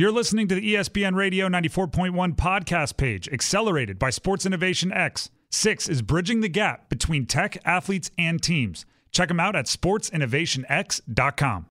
You're 0.00 0.10
listening 0.10 0.48
to 0.48 0.54
the 0.54 0.76
ESPN 0.76 1.14
Radio 1.14 1.46
94.1 1.46 2.34
podcast 2.34 2.96
page, 2.96 3.28
accelerated 3.28 3.98
by 3.98 4.08
Sports 4.08 4.46
Innovation 4.46 4.90
X. 4.90 5.28
Six 5.50 5.90
is 5.90 6.00
bridging 6.00 6.40
the 6.40 6.48
gap 6.48 6.88
between 6.88 7.26
tech, 7.26 7.58
athletes, 7.66 8.10
and 8.16 8.42
teams. 8.42 8.86
Check 9.12 9.28
them 9.28 9.38
out 9.38 9.54
at 9.54 9.66
sportsinnovationx.com. 9.66 11.66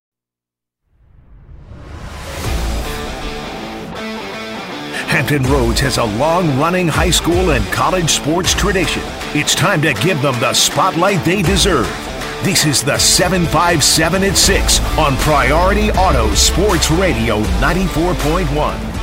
Hampton 5.08 5.42
Roads 5.42 5.80
has 5.80 5.98
a 5.98 6.04
long 6.04 6.56
running 6.56 6.86
high 6.86 7.10
school 7.10 7.50
and 7.50 7.64
college 7.72 8.10
sports 8.10 8.54
tradition. 8.54 9.02
It's 9.34 9.56
time 9.56 9.82
to 9.82 9.92
give 9.94 10.22
them 10.22 10.38
the 10.38 10.54
spotlight 10.54 11.24
they 11.24 11.42
deserve. 11.42 12.09
This 12.42 12.64
is 12.64 12.82
the 12.82 12.96
757 12.96 14.22
at 14.22 14.34
6 14.34 14.80
on 14.96 15.14
Priority 15.18 15.90
Auto 15.90 16.32
Sports 16.32 16.90
Radio 16.90 17.42
94.1. 17.60 19.00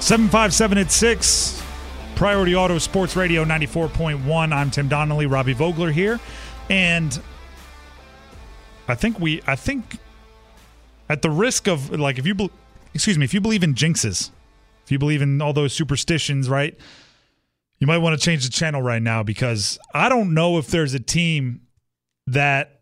757 0.00 0.78
at 0.78 0.90
6, 0.90 1.62
Priority 2.14 2.54
Auto 2.56 2.78
Sports 2.78 3.14
Radio 3.14 3.44
94.1. 3.44 4.54
I'm 4.54 4.70
Tim 4.70 4.88
Donnelly, 4.88 5.26
Robbie 5.26 5.52
Vogler 5.52 5.90
here. 5.90 6.18
And 6.70 7.20
I 8.88 8.94
think 8.94 9.20
we, 9.20 9.42
I 9.46 9.54
think 9.54 9.98
at 11.10 11.20
the 11.20 11.30
risk 11.30 11.68
of, 11.68 11.90
like, 11.90 12.18
if 12.18 12.24
you, 12.24 12.34
bel 12.34 12.50
excuse 12.94 13.18
me, 13.18 13.24
if 13.26 13.34
you 13.34 13.42
believe 13.42 13.62
in 13.62 13.74
jinxes, 13.74 14.30
if 14.82 14.90
you 14.90 14.98
believe 14.98 15.20
in 15.20 15.42
all 15.42 15.52
those 15.52 15.74
superstitions, 15.74 16.48
right? 16.48 16.74
You 17.78 17.86
might 17.86 17.98
want 17.98 18.18
to 18.18 18.24
change 18.24 18.44
the 18.44 18.50
channel 18.50 18.82
right 18.82 19.02
now 19.02 19.22
because 19.22 19.78
I 19.94 20.08
don't 20.08 20.34
know 20.34 20.58
if 20.58 20.66
there's 20.68 20.94
a 20.94 21.00
team 21.00 21.62
that 22.26 22.80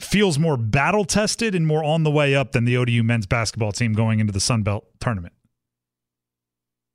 feels 0.00 0.38
more 0.38 0.56
battle 0.56 1.04
tested 1.04 1.54
and 1.54 1.66
more 1.66 1.82
on 1.82 2.02
the 2.02 2.10
way 2.10 2.34
up 2.34 2.52
than 2.52 2.64
the 2.64 2.76
ODU 2.76 3.02
men's 3.02 3.26
basketball 3.26 3.72
team 3.72 3.92
going 3.94 4.20
into 4.20 4.32
the 4.32 4.40
Sun 4.40 4.62
Belt 4.62 4.84
tournament. 5.00 5.32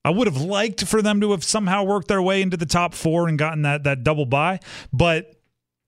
I 0.05 0.11
would 0.11 0.27
have 0.27 0.37
liked 0.37 0.85
for 0.85 1.01
them 1.01 1.19
to 1.21 1.31
have 1.31 1.43
somehow 1.43 1.83
worked 1.83 2.07
their 2.07 2.21
way 2.21 2.41
into 2.41 2.55
the 2.55 2.65
top 2.65 2.93
four 2.93 3.27
and 3.27 3.37
gotten 3.37 3.63
that 3.63 3.83
that 3.83 4.03
double 4.03 4.25
bye, 4.25 4.59
but 4.93 5.38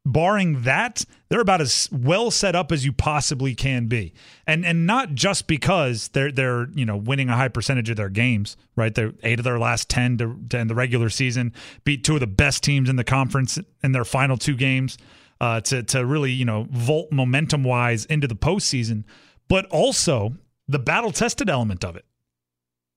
barring 0.06 0.64
that, 0.64 1.06
they're 1.30 1.42
about 1.42 1.62
as 1.62 1.90
well 1.92 2.32
set 2.32 2.56
up 2.56 2.72
as 2.72 2.86
you 2.86 2.92
possibly 2.92 3.54
can 3.56 3.88
be. 3.88 4.14
And 4.48 4.66
and 4.66 4.86
not 4.86 5.14
just 5.14 5.48
because 5.48 6.10
they're 6.10 6.32
they're, 6.32 6.70
you 6.72 6.86
know, 6.86 6.98
winning 6.98 7.30
a 7.30 7.36
high 7.36 7.48
percentage 7.48 7.90
of 7.90 7.98
their 7.98 8.10
games, 8.10 8.58
right? 8.76 8.94
They're 8.94 9.14
eight 9.24 9.40
of 9.40 9.46
their 9.46 9.60
last 9.60 9.90
10 9.90 10.18
to, 10.18 10.40
to 10.50 10.60
end 10.60 10.70
the 10.70 10.76
regular 10.76 11.10
season, 11.10 11.54
beat 11.84 12.04
two 12.04 12.16
of 12.16 12.20
the 12.20 12.28
best 12.28 12.64
teams 12.64 12.90
in 12.90 12.96
the 12.96 13.04
conference 13.04 13.60
in 13.84 13.92
their 13.92 14.06
final 14.06 14.38
two 14.38 14.56
games 14.56 14.98
uh, 15.40 15.62
to 15.62 15.84
to 15.84 16.06
really, 16.06 16.32
you 16.32 16.46
know, 16.46 16.68
vault 16.72 17.12
momentum 17.12 17.64
wise 17.64 18.06
into 18.06 18.28
the 18.28 18.36
postseason, 18.36 19.04
but 19.48 19.66
also 19.68 20.34
the 20.68 20.80
battle 20.80 21.12
tested 21.12 21.50
element 21.50 21.84
of 21.84 21.96
it. 21.96 22.06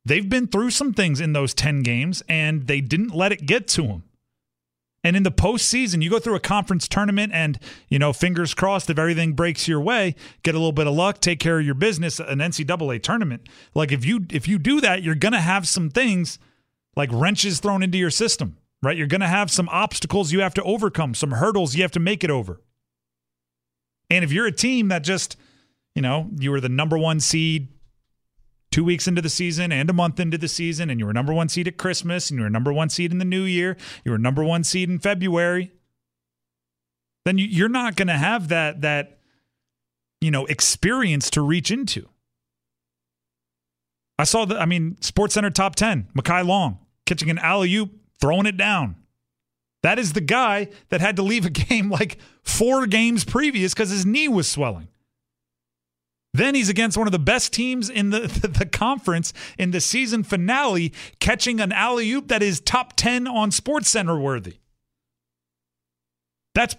They've 0.07 0.29
been 0.29 0.47
through 0.47 0.71
some 0.71 0.93
things 0.93 1.21
in 1.21 1.33
those 1.33 1.55
10 1.55 1.83
games 1.83 2.23
and 2.29 2.67
they 2.67 2.81
didn't 2.81 3.15
let 3.15 3.33
it 3.33 3.47
get 3.47 3.67
to 3.69 3.83
them. 3.83 4.03
And 5.05 5.17
in 5.17 5.23
the 5.23 5.31
postseason, 5.31 6.03
you 6.03 6.09
go 6.09 6.19
through 6.19 6.35
a 6.35 6.41
conference 6.41 6.89
tournament 6.89 7.33
and, 7.35 7.59
you 7.89 7.99
know, 7.99 8.15
fingers 8.15 8.55
crossed 8.55 8.89
if 8.89 8.99
everything 8.99 9.35
breaks 9.35 9.69
your 9.69 9.81
way, 9.81 10.15
get 10.43 10.55
a 10.55 10.59
little 10.59 10.73
bit 10.73 10.87
of 10.87 10.95
luck, 10.95 11.21
take 11.21 11.39
care 11.39 11.61
of 11.61 11.67
your 11.67 11.75
business, 11.75 12.19
an 12.19 12.39
NCAA 12.39 13.03
tournament. 13.03 13.47
Like 13.75 13.93
if 13.93 14.07
you 14.07 14.27
if 14.31 14.49
you 14.49 14.59
do 14.59 14.81
that, 14.81 15.03
you're 15.03 15.15
gonna 15.15 15.43
have 15.43 15.69
some 15.69 15.91
things 15.91 16.39
like 16.97 17.11
wrenches 17.13 17.61
thrown 17.61 17.83
into 17.83 17.99
your 17.99 18.11
system, 18.11 18.57
right? 18.83 18.97
You're 18.97 19.07
gonna 19.07 19.29
have 19.29 19.51
some 19.51 19.69
obstacles 19.69 20.33
you 20.33 20.41
have 20.41 20.55
to 20.55 20.63
overcome, 20.63 21.15
some 21.15 21.33
hurdles 21.33 21.75
you 21.77 21.83
have 21.83 21.93
to 21.93 22.01
make 22.01 22.25
it 22.25 22.31
over. 22.31 22.63
And 24.09 24.25
if 24.25 24.33
you're 24.33 24.47
a 24.47 24.53
team 24.53 24.89
that 24.89 25.05
just, 25.05 25.37
you 25.95 26.01
know, 26.01 26.31
you 26.39 26.51
were 26.51 26.61
the 26.61 26.71
number 26.71 26.97
one 26.97 27.21
seed 27.21 27.69
two 28.75 28.83
weeks 28.83 29.07
into 29.07 29.23
the 29.23 29.29
season 29.31 29.71
and 29.71 29.89
a 29.89 29.93
month 29.93 30.19
into 30.19 30.37
the 30.37 30.49
season, 30.49 30.91
and 30.91 30.99
you 30.99 31.07
were 31.07 31.13
number 31.13 31.33
one 31.33 31.49
seed 31.49 31.69
at 31.69 31.77
Christmas, 31.77 32.29
and 32.29 32.39
you 32.39 32.43
were 32.43 32.51
number 32.51 32.73
one 32.73 32.89
seed 32.89 33.13
in 33.13 33.19
the 33.19 33.25
new 33.25 33.45
year, 33.45 33.77
you 34.05 34.11
were 34.11 34.19
number 34.19 34.43
one 34.43 34.65
seed 34.65 34.91
in 34.91 34.99
February, 34.99 35.71
then 37.25 37.39
you- 37.39 37.47
you're 37.47 37.69
not 37.69 37.95
going 37.95 38.09
to 38.09 38.19
have 38.19 38.49
that 38.49 38.81
that 38.81 39.21
you 40.21 40.33
know 40.33 40.45
experience 40.47 41.31
to 41.31 41.41
reach 41.41 41.71
into. 41.71 42.09
I 44.19 44.25
saw 44.25 44.45
the, 44.45 44.59
I 44.59 44.67
mean, 44.67 44.97
Sports 45.01 45.35
Center 45.35 45.51
top 45.51 45.77
ten, 45.77 46.09
Mekhi 46.17 46.45
Long 46.45 46.79
catching 47.07 47.31
an 47.31 47.39
alley 47.39 47.73
oop, 47.77 47.93
throwing 48.21 48.47
it 48.47 48.57
down. 48.57 48.97
That 49.85 50.01
is 50.01 50.15
the 50.15 50.21
guy 50.21 50.69
that 50.89 51.01
had 51.01 51.15
to 51.17 51.23
leave 51.23 51.47
a 51.47 51.51
game 51.69 51.91
like 51.91 52.19
four 52.43 52.87
games 52.89 53.25
previous 53.25 53.73
because 53.73 53.91
his 53.91 54.05
knee 54.05 54.27
was 54.27 54.51
swelling. 54.51 54.89
Then 56.35 56.57
he's 56.57 56.69
against 56.69 56.99
one 56.99 57.07
of 57.07 57.13
the 57.13 57.19
best 57.21 57.53
teams 57.53 57.89
in 57.89 58.11
the, 58.11 58.21
the, 58.43 58.49
the 58.49 58.67
conference 58.67 59.33
in 59.57 59.71
the 59.71 59.81
season 59.81 60.25
finale, 60.25 60.93
catching 61.21 61.61
an 61.61 61.73
alley 61.73 62.11
oop 62.11 62.29
that 62.29 62.43
is 62.43 62.61
top 62.61 62.95
10 62.97 63.27
on 63.27 63.51
Sports 63.53 63.89
Center 63.89 64.19
worthy. 64.19 64.59
That's 66.55 66.77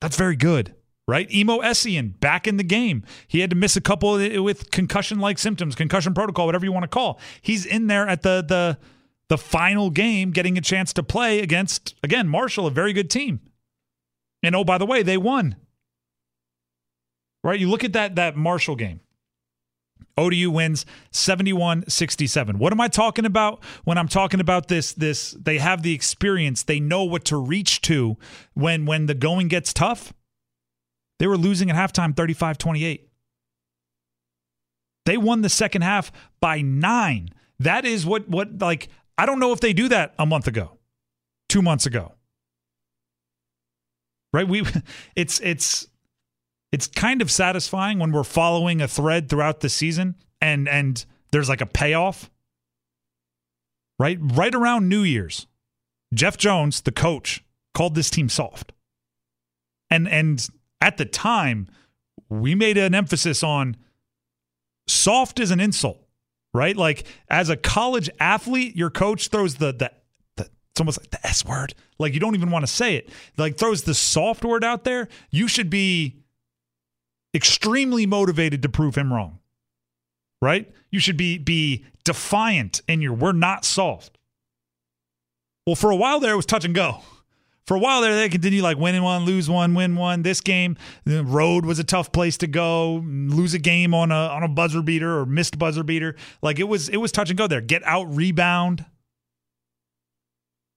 that's 0.00 0.16
very 0.16 0.34
good, 0.34 0.74
right? 1.06 1.32
Imo 1.32 1.60
Essien 1.60 2.18
back 2.18 2.48
in 2.48 2.56
the 2.56 2.64
game. 2.64 3.04
He 3.28 3.38
had 3.38 3.50
to 3.50 3.56
miss 3.56 3.76
a 3.76 3.80
couple 3.80 4.14
with 4.42 4.70
concussion 4.72 5.20
like 5.20 5.38
symptoms, 5.38 5.76
concussion 5.76 6.12
protocol, 6.12 6.44
whatever 6.46 6.64
you 6.64 6.72
want 6.72 6.82
to 6.82 6.88
call. 6.88 7.20
He's 7.40 7.64
in 7.64 7.86
there 7.86 8.08
at 8.08 8.22
the 8.22 8.44
the 8.46 8.78
the 9.28 9.38
final 9.38 9.90
game 9.90 10.32
getting 10.32 10.58
a 10.58 10.60
chance 10.60 10.92
to 10.94 11.02
play 11.02 11.38
against 11.38 11.94
again 12.02 12.28
Marshall, 12.28 12.66
a 12.66 12.70
very 12.70 12.92
good 12.92 13.10
team. 13.10 13.40
And 14.42 14.56
oh 14.56 14.64
by 14.64 14.76
the 14.76 14.86
way, 14.86 15.02
they 15.02 15.16
won 15.16 15.56
right? 17.42 17.58
You 17.58 17.68
look 17.68 17.84
at 17.84 17.92
that 17.92 18.16
that 18.16 18.36
Marshall 18.36 18.76
game. 18.76 19.00
ODU 20.16 20.50
wins 20.50 20.84
71-67. 21.12 22.56
What 22.56 22.72
am 22.72 22.80
I 22.80 22.88
talking 22.88 23.24
about 23.24 23.64
when 23.84 23.96
I'm 23.96 24.08
talking 24.08 24.40
about 24.40 24.68
this 24.68 24.92
this 24.92 25.32
they 25.32 25.58
have 25.58 25.82
the 25.82 25.94
experience, 25.94 26.62
they 26.62 26.80
know 26.80 27.04
what 27.04 27.24
to 27.26 27.36
reach 27.36 27.80
to 27.82 28.16
when 28.54 28.84
when 28.84 29.06
the 29.06 29.14
going 29.14 29.48
gets 29.48 29.72
tough? 29.72 30.12
They 31.18 31.26
were 31.26 31.38
losing 31.38 31.70
at 31.70 31.76
halftime 31.76 32.14
35-28. 32.14 33.00
They 35.04 35.16
won 35.16 35.42
the 35.42 35.48
second 35.48 35.82
half 35.82 36.12
by 36.40 36.60
9. 36.60 37.30
That 37.60 37.84
is 37.84 38.04
what 38.04 38.28
what 38.28 38.58
like 38.60 38.88
I 39.16 39.26
don't 39.26 39.38
know 39.38 39.52
if 39.52 39.60
they 39.60 39.72
do 39.72 39.88
that 39.88 40.14
a 40.18 40.26
month 40.26 40.46
ago. 40.46 40.78
2 41.48 41.62
months 41.62 41.86
ago. 41.86 42.12
Right? 44.32 44.46
We 44.46 44.64
it's 45.16 45.40
it's 45.40 45.88
it's 46.72 46.86
kind 46.86 47.20
of 47.20 47.30
satisfying 47.30 47.98
when 47.98 48.10
we're 48.10 48.24
following 48.24 48.80
a 48.80 48.88
thread 48.88 49.28
throughout 49.28 49.60
the 49.60 49.68
season 49.68 50.16
and 50.40 50.68
and 50.68 51.04
there's 51.30 51.48
like 51.48 51.60
a 51.60 51.66
payoff. 51.66 52.30
Right? 53.98 54.18
Right 54.20 54.54
around 54.54 54.88
New 54.88 55.02
Year's, 55.02 55.46
Jeff 56.12 56.36
Jones, 56.36 56.80
the 56.80 56.90
coach, 56.90 57.44
called 57.74 57.94
this 57.94 58.10
team 58.10 58.28
soft. 58.28 58.72
And 59.90 60.08
and 60.08 60.44
at 60.80 60.96
the 60.96 61.04
time, 61.04 61.68
we 62.28 62.54
made 62.54 62.78
an 62.78 62.94
emphasis 62.94 63.42
on 63.42 63.76
soft 64.88 65.38
is 65.38 65.50
an 65.50 65.60
insult, 65.60 66.02
right? 66.52 66.76
Like 66.76 67.04
as 67.28 67.48
a 67.50 67.56
college 67.56 68.10
athlete, 68.18 68.74
your 68.74 68.90
coach 68.90 69.28
throws 69.28 69.56
the 69.56 69.72
the, 69.72 69.92
the 70.36 70.48
it's 70.72 70.80
almost 70.80 70.98
like 70.98 71.10
the 71.10 71.24
S 71.26 71.44
word. 71.44 71.74
Like 71.98 72.14
you 72.14 72.20
don't 72.20 72.34
even 72.34 72.50
want 72.50 72.64
to 72.64 72.72
say 72.72 72.96
it. 72.96 73.10
Like 73.36 73.58
throws 73.58 73.82
the 73.82 73.94
soft 73.94 74.44
word 74.44 74.64
out 74.64 74.84
there. 74.84 75.08
You 75.30 75.46
should 75.46 75.70
be 75.70 76.21
extremely 77.34 78.06
motivated 78.06 78.62
to 78.62 78.68
prove 78.68 78.94
him 78.94 79.12
wrong. 79.12 79.38
Right? 80.40 80.72
You 80.90 80.98
should 80.98 81.16
be 81.16 81.38
be 81.38 81.84
defiant 82.04 82.82
in 82.88 83.00
your 83.00 83.12
we're 83.12 83.32
not 83.32 83.64
soft. 83.64 84.18
Well, 85.66 85.76
for 85.76 85.90
a 85.90 85.96
while 85.96 86.20
there 86.20 86.32
it 86.32 86.36
was 86.36 86.46
touch 86.46 86.64
and 86.64 86.74
go. 86.74 87.00
For 87.66 87.76
a 87.76 87.80
while 87.80 88.00
there, 88.00 88.14
they 88.14 88.28
continued 88.28 88.64
like 88.64 88.76
win 88.76 89.00
one, 89.02 89.24
lose 89.24 89.48
one, 89.48 89.74
win 89.74 89.94
one. 89.94 90.22
This 90.22 90.40
game, 90.40 90.76
the 91.04 91.24
road 91.24 91.64
was 91.64 91.78
a 91.78 91.84
tough 91.84 92.10
place 92.10 92.36
to 92.38 92.48
go. 92.48 93.02
Lose 93.04 93.54
a 93.54 93.58
game 93.58 93.94
on 93.94 94.10
a 94.10 94.14
on 94.14 94.42
a 94.42 94.48
buzzer 94.48 94.82
beater 94.82 95.18
or 95.18 95.26
missed 95.26 95.58
buzzer 95.58 95.84
beater. 95.84 96.16
Like 96.42 96.58
it 96.58 96.64
was 96.64 96.88
it 96.88 96.96
was 96.96 97.12
touch 97.12 97.30
and 97.30 97.38
go 97.38 97.46
there. 97.46 97.60
Get 97.60 97.84
out 97.84 98.12
rebound. 98.12 98.84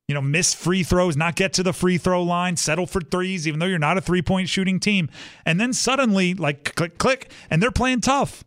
You 0.08 0.14
know, 0.14 0.22
miss 0.22 0.54
free 0.54 0.84
throws, 0.84 1.18
not 1.18 1.36
get 1.36 1.54
to 1.54 1.64
the 1.64 1.74
free 1.74 1.98
throw 1.98 2.22
line, 2.22 2.58
settle 2.58 2.86
for 2.86 3.02
threes, 3.02 3.48
even 3.48 3.60
though 3.60 3.66
you're 3.66 3.80
not 3.80 3.98
a 3.98 4.02
three 4.02 4.22
point 4.22 4.50
shooting 4.50 4.80
team. 4.80 5.10
And 5.46 5.60
then 5.60 5.74
suddenly, 5.74 6.34
like 6.36 6.76
click, 6.76 6.98
click, 6.98 7.32
and 7.50 7.62
they're 7.62 7.72
playing 7.72 8.02
tough. 8.02 8.44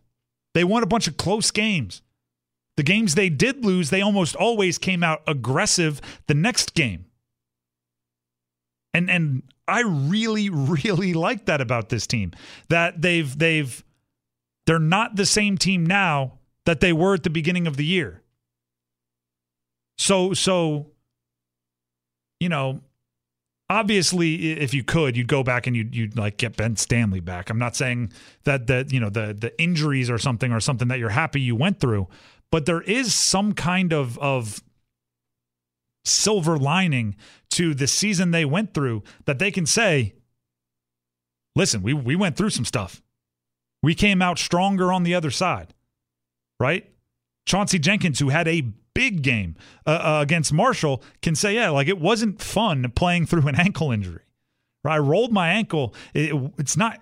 They 0.53 0.63
won 0.63 0.83
a 0.83 0.87
bunch 0.87 1.07
of 1.07 1.17
close 1.17 1.51
games. 1.51 2.01
The 2.77 2.83
games 2.83 3.15
they 3.15 3.29
did 3.29 3.65
lose, 3.65 3.89
they 3.89 4.01
almost 4.01 4.37
always 4.37 4.77
came 4.77 5.03
out 5.03 5.21
aggressive 5.27 5.99
the 6.27 6.33
next 6.33 6.73
game. 6.73 7.05
And 8.93 9.09
and 9.09 9.43
I 9.67 9.81
really, 9.81 10.49
really 10.49 11.13
like 11.27 11.45
that 11.45 11.59
about 11.59 11.89
this 11.89 12.07
team. 12.07 12.31
That 12.69 13.01
they've 13.01 13.37
they've 13.37 13.83
they're 14.65 14.79
not 14.79 15.17
the 15.17 15.25
same 15.25 15.57
team 15.57 15.85
now 15.85 16.39
that 16.65 16.79
they 16.79 16.93
were 16.93 17.15
at 17.15 17.23
the 17.23 17.29
beginning 17.29 17.67
of 17.67 17.75
the 17.75 17.85
year. 17.85 18.21
So 19.97 20.33
so 20.33 20.91
you 22.39 22.49
know, 22.49 22.81
obviously 23.69 24.51
if 24.53 24.73
you 24.73 24.83
could 24.83 25.15
you'd 25.15 25.27
go 25.27 25.43
back 25.43 25.67
and 25.67 25.75
you'd, 25.75 25.95
you'd 25.95 26.17
like 26.17 26.37
get 26.37 26.57
ben 26.57 26.75
stanley 26.75 27.19
back. 27.19 27.49
I'm 27.49 27.59
not 27.59 27.75
saying 27.75 28.11
that 28.43 28.67
the 28.67 28.87
you 28.89 28.99
know 28.99 29.09
the 29.09 29.35
the 29.37 29.59
injuries 29.61 30.09
or 30.09 30.17
something 30.17 30.51
or 30.51 30.59
something 30.59 30.87
that 30.87 30.99
you're 30.99 31.09
happy 31.09 31.41
you 31.41 31.55
went 31.55 31.79
through 31.79 32.07
but 32.51 32.65
there 32.65 32.81
is 32.81 33.13
some 33.13 33.53
kind 33.53 33.93
of 33.93 34.17
of 34.19 34.63
silver 36.05 36.57
lining 36.57 37.15
to 37.51 37.75
the 37.75 37.85
season 37.85 38.31
they 38.31 38.45
went 38.45 38.73
through 38.73 39.03
that 39.25 39.37
they 39.37 39.51
can 39.51 39.65
say 39.65 40.15
listen 41.55 41.83
we 41.83 41.93
we 41.93 42.15
went 42.15 42.35
through 42.35 42.49
some 42.49 42.65
stuff. 42.65 43.01
We 43.81 43.95
came 43.95 44.21
out 44.21 44.39
stronger 44.39 44.91
on 44.91 45.03
the 45.03 45.15
other 45.15 45.31
side 45.31 45.73
right? 46.59 46.89
Chauncey 47.45 47.79
jenkins 47.79 48.19
who 48.19 48.29
had 48.29 48.47
a 48.47 48.63
big 48.93 49.21
game 49.21 49.55
uh, 49.85 49.89
uh, 49.89 50.19
against 50.21 50.53
Marshall 50.53 51.01
can 51.21 51.35
say, 51.35 51.55
yeah, 51.55 51.69
like 51.69 51.87
it 51.87 51.99
wasn't 51.99 52.41
fun 52.41 52.91
playing 52.95 53.25
through 53.25 53.47
an 53.47 53.55
ankle 53.55 53.91
injury. 53.91 54.23
Right? 54.83 54.95
I 54.95 54.99
rolled 54.99 55.31
my 55.31 55.49
ankle. 55.49 55.93
It, 56.13 56.33
it's 56.57 56.77
not 56.77 56.99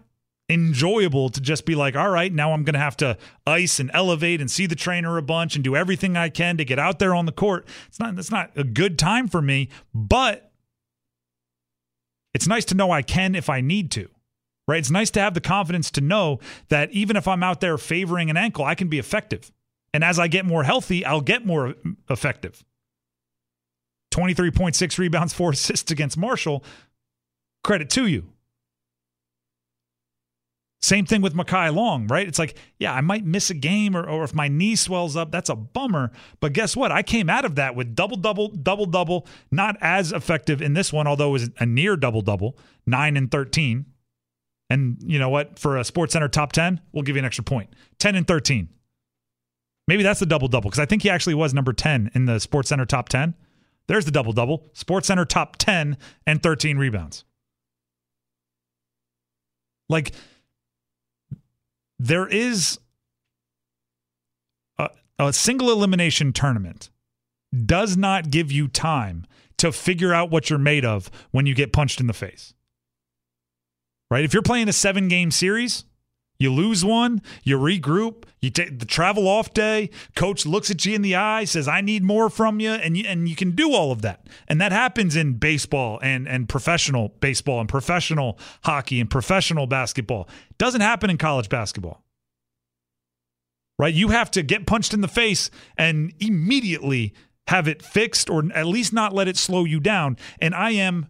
enjoyable 0.49 1.29
to 1.29 1.41
just 1.41 1.65
be 1.65 1.75
like, 1.75 1.95
all 1.95 2.09
right, 2.09 2.31
now 2.31 2.53
I'm 2.53 2.63
going 2.63 2.73
to 2.73 2.79
have 2.79 2.97
to 2.97 3.17
ice 3.45 3.79
and 3.79 3.91
elevate 3.93 4.39
and 4.39 4.49
see 4.49 4.65
the 4.65 4.75
trainer 4.75 5.17
a 5.17 5.21
bunch 5.21 5.55
and 5.55 5.63
do 5.63 5.75
everything 5.75 6.15
I 6.15 6.29
can 6.29 6.57
to 6.57 6.65
get 6.65 6.79
out 6.79 6.99
there 6.99 7.13
on 7.13 7.25
the 7.25 7.31
court. 7.31 7.67
It's 7.87 7.99
not 7.99 8.15
that's 8.15 8.31
not 8.31 8.51
a 8.55 8.63
good 8.63 8.97
time 8.97 9.27
for 9.27 9.41
me, 9.41 9.69
but 9.93 10.51
it's 12.33 12.47
nice 12.47 12.65
to 12.65 12.75
know 12.75 12.91
I 12.91 13.01
can 13.01 13.35
if 13.35 13.49
I 13.49 13.61
need 13.61 13.91
to. 13.91 14.09
Right? 14.67 14.79
It's 14.79 14.91
nice 14.91 15.09
to 15.11 15.21
have 15.21 15.33
the 15.33 15.41
confidence 15.41 15.89
to 15.91 16.01
know 16.01 16.39
that 16.67 16.91
even 16.91 17.15
if 17.15 17.27
I'm 17.27 17.41
out 17.41 17.61
there 17.61 17.77
favoring 17.77 18.29
an 18.29 18.35
ankle, 18.35 18.65
I 18.65 18.75
can 18.75 18.89
be 18.89 18.99
effective. 18.99 19.51
And 19.93 20.03
as 20.03 20.19
I 20.19 20.27
get 20.27 20.45
more 20.45 20.63
healthy, 20.63 21.05
I'll 21.05 21.21
get 21.21 21.45
more 21.45 21.75
effective. 22.09 22.63
23.6 24.11 24.97
rebounds, 24.97 25.33
four 25.33 25.51
assists 25.51 25.91
against 25.91 26.17
Marshall. 26.17 26.63
Credit 27.63 27.89
to 27.91 28.07
you. 28.07 28.31
Same 30.81 31.05
thing 31.05 31.21
with 31.21 31.33
Mekhi 31.33 31.73
Long, 31.73 32.07
right? 32.07 32.27
It's 32.27 32.37
like, 32.37 32.55
yeah, 32.77 32.93
I 32.93 33.01
might 33.01 33.25
miss 33.25 33.49
a 33.49 33.55
game 33.55 33.97
or, 33.97 34.07
or 34.07 34.23
if 34.23 34.33
my 34.33 34.47
knee 34.47 34.75
swells 34.75 35.15
up, 35.15 35.31
that's 35.31 35.49
a 35.49 35.55
bummer. 35.55 36.11
But 36.39 36.53
guess 36.53 36.75
what? 36.75 36.91
I 36.91 37.01
came 37.01 37.29
out 37.29 37.45
of 37.45 37.55
that 37.55 37.75
with 37.75 37.95
double, 37.95 38.15
double, 38.15 38.49
double, 38.49 38.85
double. 38.85 39.27
Not 39.51 39.75
as 39.81 40.11
effective 40.11 40.61
in 40.61 40.73
this 40.73 40.93
one, 40.93 41.07
although 41.07 41.29
it 41.29 41.33
was 41.33 41.49
a 41.59 41.65
near 41.65 41.97
double, 41.97 42.21
double, 42.21 42.57
nine 42.85 43.17
and 43.17 43.31
13. 43.31 43.85
And 44.69 44.97
you 45.03 45.17
know 45.17 45.29
what? 45.29 45.57
For 45.57 45.77
a 45.77 45.83
Sports 45.83 46.13
Center 46.13 46.27
top 46.27 46.51
10, 46.51 46.79
we'll 46.91 47.03
give 47.03 47.15
you 47.15 47.21
an 47.21 47.25
extra 47.25 47.43
point 47.43 47.69
10 47.99 48.15
and 48.15 48.27
13. 48.27 48.69
Maybe 49.87 50.03
that's 50.03 50.19
the 50.19 50.25
double 50.25 50.47
double 50.47 50.69
because 50.69 50.79
I 50.79 50.85
think 50.85 51.03
he 51.03 51.09
actually 51.09 51.35
was 51.35 51.53
number 51.53 51.73
10 51.73 52.11
in 52.13 52.25
the 52.25 52.39
Sports 52.39 52.69
Center 52.69 52.85
top 52.85 53.09
10. 53.09 53.35
There's 53.87 54.05
the 54.05 54.11
double 54.11 54.33
double. 54.33 54.65
Sports 54.73 55.07
Center 55.07 55.25
top 55.25 55.55
10 55.57 55.97
and 56.25 56.43
13 56.43 56.77
rebounds. 56.77 57.23
Like 59.89 60.11
there 61.97 62.27
is 62.27 62.79
a, 64.77 64.89
a 65.17 65.31
single 65.31 65.71
elimination 65.71 66.33
tournament 66.33 66.89
does 67.65 67.95
not 67.95 68.29
give 68.29 68.51
you 68.51 68.67
time 68.67 69.25
to 69.57 69.71
figure 69.71 70.13
out 70.13 70.29
what 70.29 70.49
you're 70.49 70.59
made 70.59 70.83
of 70.85 71.09
when 71.31 71.45
you 71.45 71.55
get 71.55 71.71
punched 71.71 72.01
in 72.01 72.07
the 72.07 72.13
face. 72.13 72.53
Right? 74.11 74.23
If 74.23 74.33
you're 74.33 74.43
playing 74.43 74.69
a 74.69 74.73
7 74.73 75.07
game 75.07 75.31
series, 75.31 75.85
you 76.39 76.53
lose 76.53 76.85
one, 76.85 77.21
you 77.43 77.57
regroup, 77.57 78.23
you 78.39 78.49
take 78.49 78.79
the 78.79 78.85
travel 78.85 79.27
off 79.27 79.53
day, 79.53 79.89
coach 80.15 80.45
looks 80.45 80.69
at 80.69 80.85
you 80.85 80.93
in 80.93 81.01
the 81.01 81.15
eye, 81.15 81.45
says, 81.45 81.67
I 81.67 81.81
need 81.81 82.03
more 82.03 82.29
from 82.29 82.59
you, 82.59 82.71
and 82.71 82.95
you 82.95 83.05
and 83.07 83.27
you 83.27 83.35
can 83.35 83.51
do 83.51 83.73
all 83.73 83.91
of 83.91 84.01
that. 84.03 84.27
And 84.47 84.61
that 84.61 84.71
happens 84.71 85.15
in 85.15 85.33
baseball 85.33 85.99
and, 86.03 86.27
and 86.27 86.47
professional 86.47 87.09
baseball 87.19 87.59
and 87.59 87.67
professional 87.67 88.37
hockey 88.63 88.99
and 88.99 89.09
professional 89.09 89.65
basketball. 89.65 90.27
It 90.49 90.57
doesn't 90.57 90.81
happen 90.81 91.09
in 91.09 91.17
college 91.17 91.49
basketball. 91.49 92.03
Right? 93.79 93.93
You 93.93 94.09
have 94.09 94.31
to 94.31 94.41
get 94.41 94.65
punched 94.65 94.93
in 94.93 95.01
the 95.01 95.07
face 95.07 95.51
and 95.77 96.11
immediately 96.19 97.13
have 97.47 97.67
it 97.67 97.81
fixed 97.81 98.29
or 98.29 98.43
at 98.53 98.65
least 98.65 98.91
not 98.91 99.13
let 99.13 99.27
it 99.27 99.37
slow 99.37 99.65
you 99.65 99.79
down. 99.79 100.17
And 100.39 100.55
I 100.55 100.71
am 100.71 101.07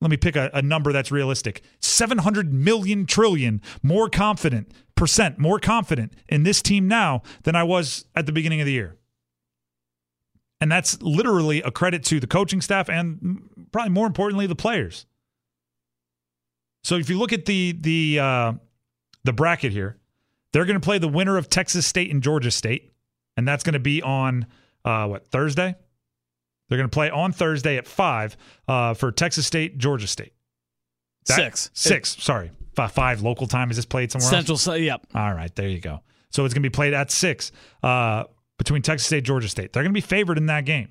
let 0.00 0.10
me 0.10 0.16
pick 0.16 0.36
a, 0.36 0.50
a, 0.54 0.62
number 0.62 0.92
that's 0.92 1.10
realistic. 1.10 1.62
700 1.80 2.52
million 2.52 3.06
trillion 3.06 3.60
more 3.82 4.08
confident 4.08 4.72
percent 4.94 5.38
more 5.38 5.58
confident 5.58 6.12
in 6.28 6.42
this 6.42 6.60
team 6.60 6.86
now 6.86 7.22
than 7.44 7.56
i 7.56 7.62
was 7.62 8.04
at 8.14 8.26
the 8.26 8.32
beginning 8.32 8.60
of 8.60 8.66
the 8.66 8.72
year. 8.72 8.96
And 10.60 10.70
that's 10.70 11.00
literally 11.00 11.62
a 11.62 11.70
credit 11.70 12.04
to 12.04 12.20
the 12.20 12.26
coaching 12.26 12.60
staff 12.60 12.88
and 12.88 13.48
probably 13.72 13.90
more 13.90 14.06
importantly 14.06 14.46
the 14.46 14.54
players. 14.54 15.06
So 16.84 16.96
if 16.96 17.08
you 17.08 17.18
look 17.18 17.32
at 17.32 17.46
the 17.46 17.76
the 17.78 18.18
uh, 18.18 18.52
the 19.24 19.32
bracket 19.32 19.72
here 19.72 19.98
they're 20.52 20.64
going 20.64 20.78
to 20.78 20.84
play 20.84 20.98
the 20.98 21.08
winner 21.08 21.36
of 21.36 21.48
texas 21.48 21.86
state 21.86 22.10
and 22.10 22.22
georgia 22.22 22.50
state 22.50 22.92
and 23.36 23.46
that's 23.46 23.62
going 23.62 23.74
to 23.74 23.80
be 23.80 24.02
on 24.02 24.46
uh, 24.84 25.06
what 25.06 25.26
thursday 25.28 25.74
they're 26.70 26.78
going 26.78 26.88
to 26.88 26.94
play 26.94 27.10
on 27.10 27.32
Thursday 27.32 27.76
at 27.76 27.86
five 27.88 28.36
uh, 28.68 28.94
for 28.94 29.10
Texas 29.10 29.44
State, 29.44 29.76
Georgia 29.76 30.06
State. 30.06 30.32
That, 31.26 31.34
six, 31.34 31.70
six. 31.74 32.14
It, 32.16 32.20
sorry, 32.22 32.52
five, 32.76 32.92
five, 32.92 33.22
local 33.22 33.48
time. 33.48 33.70
Is 33.70 33.76
this 33.76 33.84
played 33.84 34.12
somewhere? 34.12 34.30
Central. 34.30 34.54
Else? 34.54 34.80
Yep. 34.80 35.08
All 35.14 35.34
right, 35.34 35.54
there 35.56 35.68
you 35.68 35.80
go. 35.80 36.00
So 36.30 36.44
it's 36.44 36.54
going 36.54 36.62
to 36.62 36.70
be 36.70 36.72
played 36.72 36.94
at 36.94 37.10
six 37.10 37.50
uh, 37.82 38.24
between 38.56 38.82
Texas 38.82 39.06
State, 39.08 39.24
Georgia 39.24 39.48
State. 39.48 39.72
They're 39.72 39.82
going 39.82 39.92
to 39.92 40.00
be 40.00 40.00
favored 40.00 40.38
in 40.38 40.46
that 40.46 40.64
game, 40.64 40.88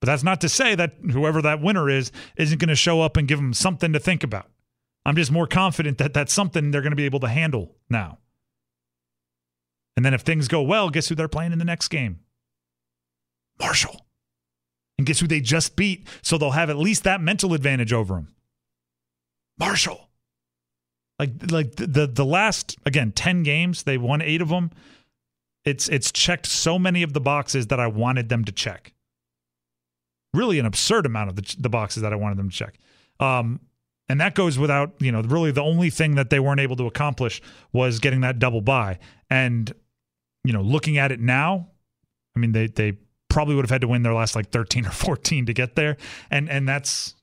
but 0.00 0.06
that's 0.06 0.22
not 0.22 0.42
to 0.42 0.48
say 0.50 0.74
that 0.74 0.96
whoever 1.10 1.40
that 1.40 1.62
winner 1.62 1.88
is 1.88 2.12
isn't 2.36 2.58
going 2.58 2.68
to 2.68 2.76
show 2.76 3.00
up 3.00 3.16
and 3.16 3.26
give 3.26 3.38
them 3.38 3.54
something 3.54 3.94
to 3.94 3.98
think 3.98 4.22
about. 4.22 4.50
I'm 5.06 5.16
just 5.16 5.32
more 5.32 5.46
confident 5.46 5.98
that 5.98 6.12
that's 6.12 6.34
something 6.34 6.70
they're 6.70 6.82
going 6.82 6.92
to 6.92 6.96
be 6.96 7.06
able 7.06 7.20
to 7.20 7.28
handle 7.28 7.74
now. 7.88 8.18
And 9.96 10.04
then 10.04 10.12
if 10.12 10.20
things 10.20 10.48
go 10.48 10.60
well, 10.60 10.90
guess 10.90 11.08
who 11.08 11.14
they're 11.14 11.28
playing 11.28 11.52
in 11.52 11.58
the 11.58 11.64
next 11.64 11.88
game? 11.88 12.20
Marshall. 13.58 14.03
And 14.98 15.06
guess 15.06 15.20
who 15.20 15.26
they 15.26 15.40
just 15.40 15.76
beat? 15.76 16.06
So 16.22 16.38
they'll 16.38 16.52
have 16.52 16.70
at 16.70 16.76
least 16.76 17.04
that 17.04 17.20
mental 17.20 17.54
advantage 17.54 17.92
over 17.92 18.14
them. 18.14 18.34
Marshall. 19.58 20.08
Like 21.18 21.50
like 21.50 21.76
the 21.76 22.06
the 22.06 22.24
last 22.24 22.76
again 22.84 23.12
10 23.12 23.44
games, 23.44 23.84
they 23.84 23.98
won 23.98 24.20
8 24.20 24.42
of 24.42 24.48
them. 24.48 24.70
It's 25.64 25.88
it's 25.88 26.10
checked 26.10 26.46
so 26.46 26.78
many 26.78 27.02
of 27.02 27.12
the 27.12 27.20
boxes 27.20 27.68
that 27.68 27.78
I 27.80 27.86
wanted 27.86 28.28
them 28.28 28.44
to 28.44 28.52
check. 28.52 28.92
Really 30.32 30.58
an 30.58 30.66
absurd 30.66 31.06
amount 31.06 31.30
of 31.30 31.36
the, 31.36 31.56
the 31.58 31.68
boxes 31.68 32.02
that 32.02 32.12
I 32.12 32.16
wanted 32.16 32.38
them 32.38 32.50
to 32.50 32.56
check. 32.56 32.74
Um, 33.20 33.60
and 34.08 34.20
that 34.20 34.34
goes 34.34 34.58
without, 34.58 34.92
you 34.98 35.10
know, 35.12 35.22
really 35.22 35.50
the 35.50 35.62
only 35.62 35.88
thing 35.88 36.16
that 36.16 36.30
they 36.30 36.40
weren't 36.40 36.60
able 36.60 36.76
to 36.76 36.86
accomplish 36.86 37.40
was 37.72 38.00
getting 38.00 38.20
that 38.20 38.38
double 38.38 38.60
bye. 38.60 38.98
And, 39.30 39.72
you 40.44 40.52
know, 40.52 40.60
looking 40.60 40.98
at 40.98 41.10
it 41.10 41.20
now, 41.20 41.68
I 42.36 42.40
mean, 42.40 42.52
they 42.52 42.66
they 42.66 42.98
probably 43.34 43.56
would 43.56 43.64
have 43.64 43.70
had 43.70 43.80
to 43.80 43.88
win 43.88 44.02
their 44.02 44.14
last 44.14 44.36
like 44.36 44.50
13 44.50 44.86
or 44.86 44.90
14 44.90 45.46
to 45.46 45.52
get 45.52 45.74
there. 45.74 45.98
And 46.30 46.48
and 46.48 46.66
that's 46.66 47.14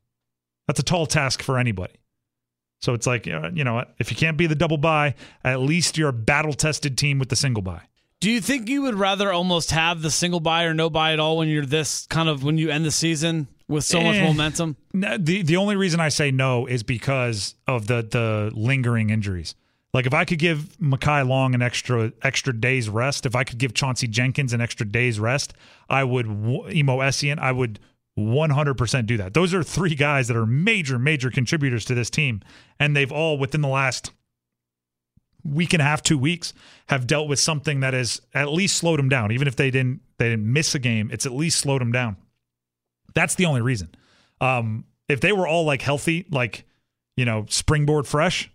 that's 0.68 0.80
a 0.80 0.84
tall 0.84 1.08
task 1.08 1.42
for 1.42 1.58
anybody. 1.58 1.94
So 2.82 2.94
it's 2.94 3.08
like, 3.08 3.28
you 3.28 3.64
know, 3.64 3.86
if 4.00 4.10
you 4.10 4.18
can't 4.18 4.38
be 4.38 4.48
the 4.48 4.56
double 4.56 4.78
buy, 4.78 5.14
at 5.44 5.60
least 5.60 6.00
you're 6.00 6.10
a 6.10 6.14
battle 6.14 6.54
tested 6.54 6.98
team 6.98 7.20
with 7.20 7.30
the 7.30 7.36
single 7.36 7.62
buy. 7.62 7.82
Do 8.22 8.32
you 8.32 8.42
think 8.42 8.70
you 8.70 8.82
would 8.84 8.96
rather 8.96 9.32
almost 9.32 9.70
have 9.72 10.02
the 10.02 10.10
single 10.10 10.40
buy 10.40 10.64
or 10.64 10.74
no 10.74 10.90
buy 10.90 11.14
at 11.14 11.20
all 11.20 11.38
when 11.38 11.48
you're 11.48 11.66
this 11.66 12.08
kind 12.08 12.28
of 12.28 12.44
when 12.44 12.58
you 12.58 12.70
end 12.70 12.86
the 12.86 12.92
season 12.92 13.48
with 13.68 13.84
so 13.84 14.00
eh, 14.00 14.04
much 14.04 14.22
momentum? 14.22 14.76
The 14.94 15.44
the 15.44 15.58
only 15.58 15.76
reason 15.76 16.00
I 16.00 16.10
say 16.10 16.32
no 16.32 16.66
is 16.66 16.84
because 16.84 17.56
of 17.68 17.88
the 17.88 18.02
the 18.02 18.52
lingering 18.54 19.12
injuries. 19.12 19.56
Like 19.94 20.06
if 20.06 20.14
I 20.14 20.24
could 20.24 20.40
give 20.40 20.78
Mekhi 20.82 21.28
Long 21.28 21.54
an 21.54 21.62
extra 21.62 22.14
extra 22.22 22.58
day's 22.58 22.88
rest, 22.88 23.26
if 23.26 23.36
I 23.36 23.44
could 23.44 23.58
give 23.58 23.74
Chauncey 23.74 24.08
Jenkins 24.08 24.54
an 24.54 24.62
extra 24.62 24.86
day's 24.86 25.20
rest, 25.20 25.54
I 25.90 26.04
would 26.04 26.26
Imo 26.26 27.00
Essien, 27.00 27.40
I 27.40 27.52
would 27.52 27.80
100% 28.18 29.06
do 29.06 29.18
that. 29.18 29.34
Those 29.34 29.54
are 29.54 29.64
three 29.64 29.96
guys 29.96 30.28
that 30.28 30.38
are 30.38 30.46
major 30.46 30.98
major 30.98 31.30
contributors 31.30 31.86
to 31.86 31.96
this 31.96 32.10
team 32.10 32.42
and 32.80 32.96
they've 32.96 33.12
all 33.12 33.38
within 33.38 33.62
the 33.62 33.68
last 33.68 34.12
week 35.44 35.74
and 35.74 35.82
a 35.82 35.86
half, 35.86 36.04
2 36.04 36.18
weeks 36.18 36.54
have 36.88 37.08
dealt 37.08 37.28
with 37.28 37.40
something 37.40 37.80
that 37.80 37.94
has 37.94 38.22
at 38.34 38.50
least 38.50 38.78
slowed 38.78 39.00
them 39.00 39.10
down. 39.10 39.32
Even 39.32 39.48
if 39.48 39.56
they 39.56 39.72
didn't 39.72 40.02
they 40.18 40.30
didn't 40.30 40.52
miss 40.52 40.74
a 40.74 40.80
game, 40.80 41.10
it's 41.12 41.26
at 41.26 41.34
least 41.34 41.60
slowed 41.60 41.82
them 41.82 41.92
down. 41.92 42.16
That's 43.14 43.36
the 43.36 43.46
only 43.46 43.62
reason. 43.62 43.90
Um 44.40 44.86
if 45.10 45.20
they 45.20 45.34
were 45.34 45.48
all 45.48 45.66
like 45.66 45.82
healthy, 45.82 46.28
like 46.32 46.66
you 47.18 47.26
know, 47.26 47.46
springboard 47.50 48.08
fresh, 48.08 48.50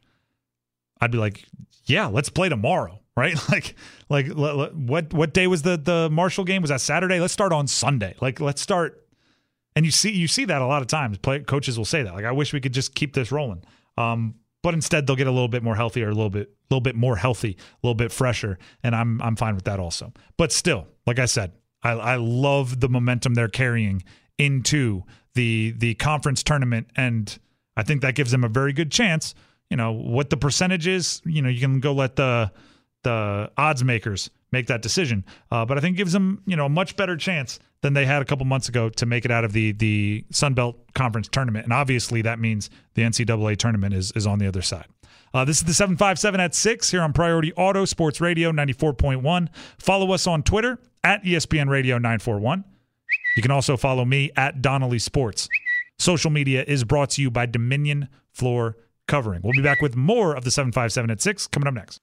I'd 1.01 1.11
be 1.11 1.19
like, 1.19 1.45
yeah, 1.85 2.07
let's 2.07 2.29
play 2.29 2.49
tomorrow, 2.49 3.01
right? 3.17 3.37
Like, 3.51 3.75
like 4.09 4.29
what 4.29 5.13
what 5.13 5.35
day 5.35 5.47
was 5.47 5.63
the 5.63 5.77
the 5.77 6.09
Marshall 6.11 6.45
game? 6.45 6.63
Was 6.63 6.71
that 6.71 6.81
Saturday? 6.81 7.21
Let's 7.21 7.33
start 7.33 7.53
on 7.53 7.67
Sunday. 7.67 8.15
Like, 8.21 8.41
let's 8.41 8.61
start. 8.61 9.03
And 9.75 9.85
you 9.85 9.91
see 9.91 10.11
you 10.11 10.29
see 10.29 10.45
that 10.47 10.63
a 10.63 10.67
lot 10.67 10.83
of 10.83 10.89
times. 10.89 11.19
Play, 11.19 11.41
coaches 11.41 11.77
will 11.79 11.85
say 11.85 12.03
that. 12.03 12.15
Like, 12.15 12.25
I 12.25 12.33
wish 12.33 12.53
we 12.53 12.61
could 12.61 12.73
just 12.73 12.95
keep 12.95 13.15
this 13.15 13.31
rolling. 13.33 13.63
Um, 13.99 14.37
but 14.63 14.75
instead 14.75 15.07
they'll 15.07 15.17
get 15.17 15.27
a 15.27 15.33
little 15.33 15.49
bit 15.49 15.63
more 15.63 15.77
healthy 15.77 16.03
or 16.03 16.09
a 16.09 16.15
little 16.15 16.31
bit 16.31 16.49
a 16.49 16.75
little 16.75 16.81
bit 16.81 16.97
more 16.97 17.17
healthy, 17.17 17.57
a 17.61 17.87
little 17.87 17.95
bit 17.95 18.11
fresher, 18.11 18.59
and 18.83 18.95
I'm 18.97 19.21
I'm 19.23 19.37
fine 19.37 19.55
with 19.55 19.65
that 19.65 19.79
also. 19.79 20.13
But 20.37 20.53
still, 20.53 20.87
like 21.07 21.19
I 21.19 21.27
said, 21.27 21.53
I, 21.83 21.93
I 21.93 22.17
love 22.17 22.81
the 22.81 22.89
momentum 22.89 23.35
they're 23.35 23.49
carrying 23.49 24.03
into 24.39 25.05
the 25.35 25.75
the 25.77 25.95
conference 25.95 26.43
tournament 26.43 26.89
and 26.97 27.39
I 27.77 27.83
think 27.83 28.01
that 28.01 28.15
gives 28.15 28.31
them 28.31 28.43
a 28.43 28.49
very 28.49 28.73
good 28.73 28.91
chance. 28.91 29.35
You 29.71 29.77
know 29.77 29.93
what 29.93 30.31
the 30.31 30.37
percentage 30.37 30.87
is. 30.87 31.23
You 31.25 31.43
know 31.43 31.49
you 31.49 31.61
can 31.61 31.81
go 31.81 31.93
let 31.93 32.17
the 32.17 32.53
the 33.03 33.51
odds 33.57 33.85
makers 33.85 34.31
make 34.53 34.67
that 34.67 34.83
decision. 34.83 35.25
Uh, 35.51 35.65
but 35.65 35.77
I 35.77 35.81
think 35.81 35.97
gives 35.97 36.13
them 36.13 36.43
you 36.47 36.57
know 36.57 36.67
a 36.67 36.71
much 36.71 36.97
better 36.97 37.17
chance 37.17 37.59
than 37.83 37.95
they 37.95 38.07
had 38.07 38.23
a 38.23 38.25
couple 38.25 38.47
months 38.47 38.69
ago 38.69 38.89
to 38.89 39.07
make 39.07 39.25
it 39.25 39.31
out 39.31 39.45
of 39.45 39.53
the 39.53 39.73
the 39.73 40.25
Sun 40.31 40.55
Belt 40.55 40.77
Conference 40.95 41.29
tournament. 41.29 41.65
And 41.65 41.73
obviously 41.73 42.23
that 42.23 42.39
means 42.39 42.71
the 42.95 43.03
NCAA 43.03 43.57
tournament 43.57 43.95
is 43.95 44.13
is 44.13 44.27
on 44.27 44.39
the 44.39 44.47
other 44.47 44.63
side. 44.63 44.87
Uh, 45.35 45.45
this 45.45 45.59
is 45.59 45.65
the 45.65 45.75
757 45.75 46.41
at 46.41 46.55
6 46.55 46.91
here 46.91 47.03
on 47.03 47.13
Priority 47.13 47.53
Auto 47.55 47.85
Sports 47.85 48.21
Radio 48.21 48.53
94.1. 48.53 49.49
Follow 49.79 50.13
us 50.13 50.27
on 50.27 50.43
Twitter 50.43 50.79
at 51.05 51.23
ESPN 51.25 51.69
Radio 51.69 51.97
941. 51.99 52.65
You 53.37 53.43
can 53.43 53.51
also 53.51 53.77
follow 53.77 54.05
me 54.05 54.31
at 54.37 54.63
Donnelly 54.63 54.99
Sports. 54.99 55.49
Social 55.99 56.31
media 56.31 56.65
is 56.67 56.85
brought 56.85 57.11
to 57.11 57.23
you 57.23 57.31
by 57.31 57.45
Dominion 57.45 58.09
Floor 58.33 58.77
Covering. 59.09 59.41
We'll 59.43 59.53
be 59.53 59.63
back 59.63 59.81
with 59.81 59.97
more 59.97 60.35
of 60.35 60.45
the 60.45 60.51
757 60.51 61.11
at 61.11 61.21
6 61.21 61.47
coming 61.49 61.69
up 61.69 61.75
next. 61.75 62.01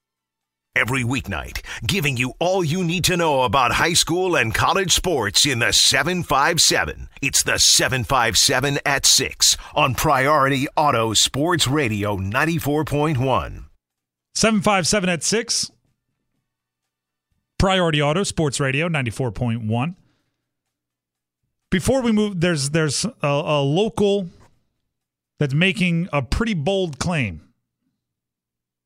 Every 0.76 1.04
weeknight, 1.04 1.62
giving 1.86 2.18
you 2.18 2.34
all 2.40 2.64
you 2.64 2.84
need 2.84 3.04
to 3.04 3.16
know 3.16 3.44
about 3.44 3.74
high 3.74 3.94
school 3.94 4.36
and 4.36 4.56
college 4.56 4.92
sports 4.92 5.46
in 5.46 5.60
the 5.60 5.72
757. 5.72 7.10
It's 7.22 7.44
the 7.44 7.60
757 7.60 8.80
at 8.84 9.06
6 9.06 9.58
on 9.76 9.94
Priority 9.94 10.68
Auto 10.76 11.14
Sports 11.14 11.68
Radio 11.68 12.18
94.1. 12.18 13.66
757 14.34 15.10
at 15.10 15.24
6. 15.24 15.72
Priority 17.60 18.02
Auto 18.02 18.24
Sports 18.24 18.60
Radio 18.60 18.90
94.1. 18.90 19.96
Before 21.70 22.02
we 22.02 22.12
move, 22.12 22.42
there's 22.42 22.72
there's 22.72 23.06
a, 23.06 23.12
a 23.22 23.62
local 23.62 24.30
that's 25.40 25.54
making 25.54 26.08
a 26.14 26.22
pretty 26.22 26.54
bold 26.54 27.00
claim 27.00 27.42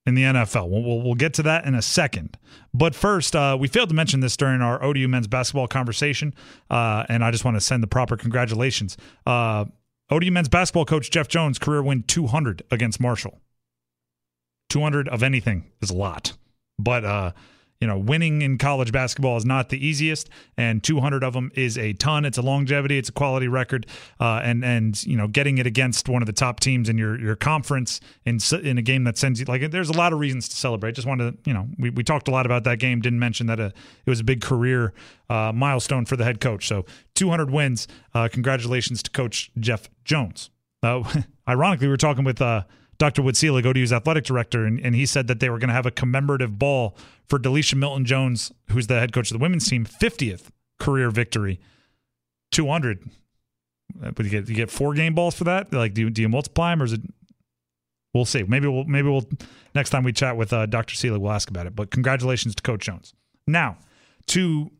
in 0.07 0.15
the 0.15 0.23
NFL. 0.23 0.69
We'll, 0.69 0.81
we'll, 0.81 1.01
we'll, 1.01 1.15
get 1.15 1.33
to 1.35 1.43
that 1.43 1.65
in 1.65 1.75
a 1.75 1.81
second. 1.81 2.37
But 2.73 2.95
first, 2.95 3.35
uh, 3.35 3.57
we 3.59 3.67
failed 3.67 3.89
to 3.89 3.95
mention 3.95 4.21
this 4.21 4.37
during 4.37 4.61
our 4.61 4.81
ODU 4.81 5.07
men's 5.07 5.27
basketball 5.27 5.67
conversation, 5.67 6.33
uh, 6.69 7.03
and 7.09 7.23
I 7.23 7.31
just 7.31 7.43
want 7.43 7.57
to 7.57 7.61
send 7.61 7.83
the 7.83 7.87
proper 7.87 8.15
congratulations. 8.15 8.95
Uh, 9.25 9.65
ODU 10.09 10.31
men's 10.31 10.47
basketball 10.47 10.85
coach 10.85 11.11
Jeff 11.11 11.27
Jones 11.27 11.59
career 11.59 11.83
win 11.83 12.03
200 12.03 12.63
against 12.71 13.01
Marshall. 13.01 13.41
200 14.69 15.09
of 15.09 15.23
anything 15.23 15.65
is 15.81 15.89
a 15.89 15.95
lot, 15.95 16.33
but 16.79 17.03
uh, 17.03 17.31
you 17.79 17.87
know, 17.87 17.97
winning 17.97 18.41
in 18.41 18.57
college 18.57 18.91
basketball 18.91 19.37
is 19.37 19.45
not 19.45 19.69
the 19.69 19.85
easiest, 19.85 20.29
and 20.57 20.83
200 20.83 21.23
of 21.23 21.33
them 21.33 21.51
is 21.53 21.77
a 21.77 21.93
ton. 21.93 22.25
It's 22.25 22.37
a 22.37 22.41
longevity, 22.41 22.97
it's 22.97 23.09
a 23.09 23.11
quality 23.13 23.47
record, 23.47 23.85
uh, 24.19 24.41
and 24.43 24.65
and 24.65 25.01
you 25.05 25.15
know, 25.15 25.27
getting 25.27 25.59
it 25.59 25.67
against 25.67 26.09
one 26.09 26.21
of 26.21 26.25
the 26.25 26.33
top 26.33 26.59
teams 26.59 26.89
in 26.89 26.97
your 26.97 27.19
your 27.19 27.35
conference 27.35 27.99
in 28.25 28.39
in 28.63 28.77
a 28.77 28.81
game 28.81 29.03
that 29.03 29.17
sends 29.17 29.39
you 29.39 29.45
like 29.45 29.69
there's 29.71 29.89
a 29.89 29.97
lot 29.97 30.13
of 30.13 30.19
reasons 30.19 30.49
to 30.49 30.55
celebrate. 30.55 30.93
Just 30.93 31.07
wanted 31.07 31.31
to, 31.43 31.49
you 31.49 31.53
know, 31.53 31.67
we, 31.77 31.89
we 31.89 32.03
talked 32.03 32.27
a 32.27 32.31
lot 32.31 32.45
about 32.45 32.63
that 32.63 32.79
game. 32.79 33.01
Didn't 33.01 33.19
mention 33.19 33.47
that 33.47 33.59
a, 33.59 33.65
uh, 33.65 33.71
it 34.05 34.09
was 34.09 34.19
a 34.19 34.23
big 34.23 34.41
career 34.41 34.93
uh, 35.29 35.51
milestone 35.53 36.05
for 36.05 36.15
the 36.15 36.23
head 36.23 36.39
coach. 36.41 36.67
So 36.67 36.85
200 37.15 37.51
wins. 37.51 37.87
Uh, 38.13 38.27
congratulations 38.31 39.03
to 39.03 39.11
Coach 39.11 39.51
Jeff 39.59 39.89
Jones. 40.03 40.49
Uh, 40.81 41.03
ironically, 41.47 41.87
we 41.87 41.91
were 41.91 41.97
talking 41.97 42.23
with. 42.23 42.41
Dr. 42.97 43.21
Wood 43.21 43.37
Selig, 43.37 43.65
ODU's 43.65 43.93
athletic 43.93 44.23
director, 44.23 44.65
and, 44.65 44.79
and 44.79 44.95
he 44.95 45.05
said 45.05 45.27
that 45.27 45.39
they 45.39 45.49
were 45.49 45.59
going 45.59 45.67
to 45.69 45.73
have 45.73 45.85
a 45.85 45.91
commemorative 45.91 46.57
ball 46.57 46.97
for 47.27 47.37
Delisha 47.37 47.75
Milton 47.75 48.05
Jones, 48.05 48.51
who's 48.71 48.87
the 48.87 48.99
head 48.99 49.13
coach 49.13 49.31
of 49.31 49.37
the 49.37 49.41
women's 49.41 49.69
team, 49.69 49.85
50th 49.85 50.49
career 50.79 51.11
victory. 51.11 51.59
200. 52.51 53.09
Uh, 54.03 54.11
but 54.11 54.25
you 54.25 54.31
get 54.31 54.49
you 54.49 54.55
get 54.55 54.71
four 54.71 54.93
game 54.93 55.13
balls 55.13 55.35
for 55.35 55.43
that. 55.45 55.71
Like, 55.73 55.93
do 55.93 56.01
you, 56.01 56.09
do 56.09 56.21
you 56.21 56.29
multiply 56.29 56.71
them 56.71 56.81
or 56.81 56.85
is 56.85 56.93
it? 56.93 57.01
We'll 58.13 58.25
see. 58.25 58.43
Maybe 58.43 58.67
we'll 58.67 58.85
maybe 58.85 59.09
we'll 59.09 59.27
next 59.75 59.89
time 59.89 60.03
we 60.03 60.13
chat 60.13 60.37
with 60.37 60.53
uh, 60.53 60.65
Dr. 60.65 60.95
Selig, 60.95 61.21
we'll 61.21 61.31
ask 61.31 61.49
about 61.49 61.67
it. 61.67 61.75
But 61.75 61.91
congratulations 61.91 62.55
to 62.55 62.63
Coach 62.63 62.81
Jones. 62.81 63.13
Now 63.45 63.77
to 64.27 64.71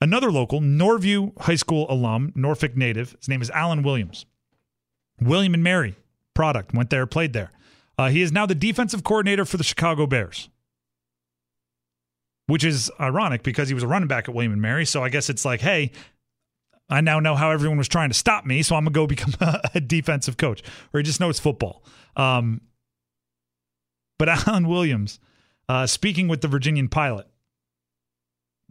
another 0.00 0.30
local 0.30 0.60
Norview 0.60 1.38
High 1.40 1.56
School 1.56 1.86
alum, 1.88 2.32
Norfolk 2.34 2.76
native. 2.76 3.16
His 3.18 3.28
name 3.28 3.42
is 3.42 3.50
Alan 3.50 3.82
Williams. 3.82 4.26
William 5.20 5.54
and 5.54 5.62
Mary 5.62 5.96
product. 6.40 6.72
Went 6.72 6.88
there, 6.88 7.04
played 7.04 7.34
there. 7.34 7.50
Uh, 7.98 8.08
he 8.08 8.22
is 8.22 8.32
now 8.32 8.46
the 8.46 8.54
defensive 8.54 9.04
coordinator 9.04 9.44
for 9.44 9.58
the 9.58 9.62
Chicago 9.62 10.06
Bears, 10.06 10.48
which 12.46 12.64
is 12.64 12.90
ironic 12.98 13.42
because 13.42 13.68
he 13.68 13.74
was 13.74 13.82
a 13.82 13.86
running 13.86 14.08
back 14.08 14.26
at 14.26 14.34
William 14.34 14.54
and 14.54 14.62
Mary. 14.62 14.86
So 14.86 15.04
I 15.04 15.10
guess 15.10 15.28
it's 15.28 15.44
like, 15.44 15.60
hey, 15.60 15.92
I 16.88 17.02
now 17.02 17.20
know 17.20 17.34
how 17.34 17.50
everyone 17.50 17.76
was 17.76 17.88
trying 17.88 18.08
to 18.08 18.14
stop 18.14 18.46
me, 18.46 18.62
so 18.62 18.74
I'm 18.74 18.84
gonna 18.84 18.94
go 18.94 19.06
become 19.16 19.34
a, 19.74 19.80
defensive 19.82 20.38
coach, 20.38 20.62
or 20.94 21.00
he 21.00 21.04
just 21.04 21.20
knows 21.20 21.38
football. 21.38 21.84
Um, 22.16 22.62
but 24.18 24.30
Alan 24.48 24.66
Williams, 24.66 25.20
uh, 25.68 25.86
speaking 25.86 26.26
with 26.26 26.40
the 26.40 26.48
Virginian 26.48 26.88
Pilot, 26.88 27.26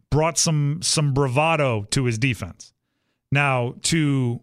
brought 0.10 0.40
some 0.40 0.80
some 0.82 1.14
bravado 1.14 1.84
to 1.92 2.06
his 2.06 2.18
defense. 2.18 2.74
Now, 3.32 3.76
to 3.84 4.42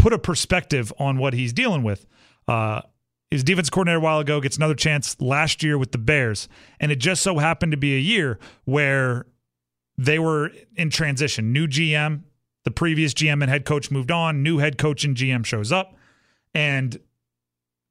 put 0.00 0.12
a 0.12 0.18
perspective 0.18 0.92
on 0.98 1.16
what 1.18 1.32
he's 1.32 1.52
dealing 1.52 1.84
with, 1.84 2.06
uh, 2.48 2.82
his 3.30 3.44
defense 3.44 3.70
coordinator 3.70 3.98
a 3.98 4.00
while 4.00 4.18
ago 4.18 4.40
gets 4.40 4.56
another 4.56 4.74
chance 4.74 5.20
last 5.20 5.62
year 5.62 5.78
with 5.78 5.92
the 5.92 5.98
Bears, 5.98 6.48
and 6.80 6.90
it 6.90 6.96
just 6.96 7.22
so 7.22 7.38
happened 7.38 7.72
to 7.72 7.78
be 7.78 7.94
a 7.94 8.00
year 8.00 8.38
where 8.64 9.26
they 9.96 10.18
were 10.18 10.50
in 10.76 10.90
transition. 10.90 11.52
New 11.52 11.68
GM, 11.68 12.22
the 12.64 12.70
previous 12.70 13.14
GM 13.14 13.42
and 13.42 13.50
head 13.50 13.64
coach 13.64 13.90
moved 13.90 14.10
on. 14.10 14.42
New 14.42 14.58
head 14.58 14.78
coach 14.78 15.04
and 15.04 15.16
GM 15.16 15.44
shows 15.44 15.70
up, 15.70 15.94
and 16.54 16.98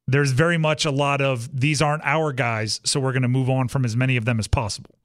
there's 0.08 0.32
very 0.32 0.58
much 0.58 0.86
a 0.86 0.92
lot 0.92 1.22
of 1.22 1.58
these 1.58 1.82
aren't 1.82 2.04
our 2.04 2.34
guys, 2.34 2.82
so 2.84 3.00
we're 3.00 3.12
going 3.12 3.22
to 3.22 3.28
move 3.28 3.50
on 3.50 3.68
from 3.68 3.86
as 3.86 3.96
many 3.96 4.18
of 4.18 4.26
them 4.26 4.40
as 4.40 4.48
possible. 4.48 4.96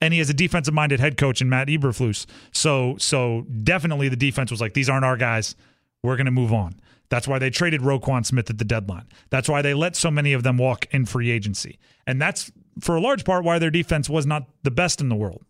And 0.00 0.12
he 0.12 0.18
has 0.18 0.30
a 0.30 0.34
defensive 0.34 0.74
minded 0.74 1.00
head 1.00 1.16
coach 1.16 1.40
in 1.40 1.48
Matt 1.48 1.68
Eberflus. 1.68 2.26
So 2.52 2.96
so 2.98 3.42
definitely 3.62 4.08
the 4.08 4.16
defense 4.16 4.50
was 4.50 4.60
like, 4.60 4.74
these 4.74 4.88
aren't 4.88 5.04
our 5.04 5.16
guys. 5.16 5.54
We're 6.02 6.16
going 6.16 6.26
to 6.26 6.32
move 6.32 6.52
on. 6.52 6.74
That's 7.12 7.28
why 7.28 7.38
they 7.38 7.50
traded 7.50 7.82
Roquan 7.82 8.24
Smith 8.24 8.48
at 8.48 8.56
the 8.56 8.64
deadline. 8.64 9.06
That's 9.28 9.46
why 9.46 9.60
they 9.60 9.74
let 9.74 9.96
so 9.96 10.10
many 10.10 10.32
of 10.32 10.44
them 10.44 10.56
walk 10.56 10.86
in 10.92 11.04
free 11.04 11.30
agency. 11.30 11.78
And 12.06 12.18
that's 12.18 12.50
for 12.80 12.96
a 12.96 13.02
large 13.02 13.26
part 13.26 13.44
why 13.44 13.58
their 13.58 13.70
defense 13.70 14.08
was 14.08 14.24
not 14.24 14.48
the 14.62 14.70
best 14.70 14.98
in 14.98 15.10
the 15.10 15.14
world 15.14 15.44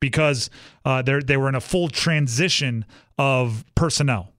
because 0.00 0.48
uh, 0.86 1.02
they 1.02 1.36
were 1.36 1.50
in 1.50 1.54
a 1.54 1.60
full 1.60 1.90
transition 1.90 2.86
of 3.18 3.62
personnel. 3.74 4.32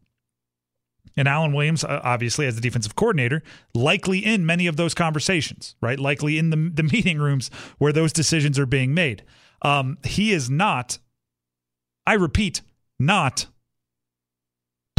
And 1.15 1.27
Alan 1.27 1.53
Williams, 1.53 1.83
uh, 1.83 2.01
obviously, 2.03 2.47
as 2.47 2.55
the 2.55 2.61
defensive 2.61 2.95
coordinator, 2.95 3.43
likely 3.75 4.25
in 4.25 4.43
many 4.43 4.65
of 4.65 4.75
those 4.75 4.95
conversations, 4.95 5.75
right? 5.79 5.99
Likely 5.99 6.39
in 6.39 6.49
the, 6.49 6.71
the 6.73 6.81
meeting 6.91 7.19
rooms 7.19 7.51
where 7.77 7.93
those 7.93 8.11
decisions 8.11 8.57
are 8.57 8.65
being 8.65 8.95
made. 8.95 9.23
Um, 9.61 9.99
he 10.03 10.31
is 10.31 10.49
not, 10.49 10.97
I 12.07 12.13
repeat, 12.13 12.61
not 12.99 13.45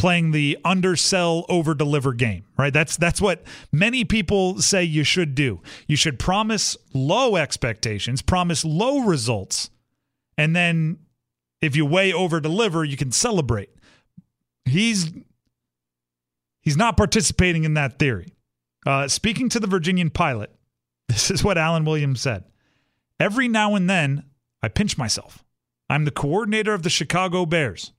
playing 0.04 0.32
the 0.32 0.58
undersell 0.66 1.46
over 1.48 1.74
deliver 1.74 2.12
game 2.12 2.44
right? 2.58 2.74
That's 2.74 2.98
that's 2.98 3.22
what 3.22 3.42
many 3.72 4.04
people 4.04 4.60
say 4.60 4.84
you 4.84 5.02
should 5.02 5.34
do. 5.34 5.62
You 5.86 5.96
should 5.96 6.18
promise 6.18 6.76
low 6.92 7.36
expectations 7.36 8.20
promise 8.20 8.66
low 8.66 8.98
results 8.98 9.70
and 10.36 10.54
then 10.54 10.98
if 11.62 11.74
you 11.74 11.86
way 11.86 12.12
over 12.12 12.38
deliver 12.38 12.84
you 12.84 12.98
can 12.98 13.12
celebrate. 13.12 13.70
He's 14.66 15.10
he's 16.60 16.76
not 16.76 16.98
participating 16.98 17.64
in 17.64 17.72
that 17.72 17.98
theory. 17.98 18.34
Uh, 18.84 19.08
speaking 19.08 19.48
to 19.48 19.58
the 19.58 19.66
virginian 19.66 20.10
pilot 20.10 20.54
this 21.08 21.30
is 21.30 21.42
what 21.42 21.56
alan 21.56 21.86
williams 21.86 22.20
said. 22.20 22.44
Every 23.18 23.48
now 23.48 23.74
and 23.74 23.88
then 23.88 24.24
i 24.62 24.68
pinch 24.68 24.98
myself. 24.98 25.42
I'm 25.88 26.04
the 26.04 26.10
coordinator 26.10 26.74
of 26.74 26.82
the 26.82 26.90
chicago 26.90 27.46
bears 27.46 27.94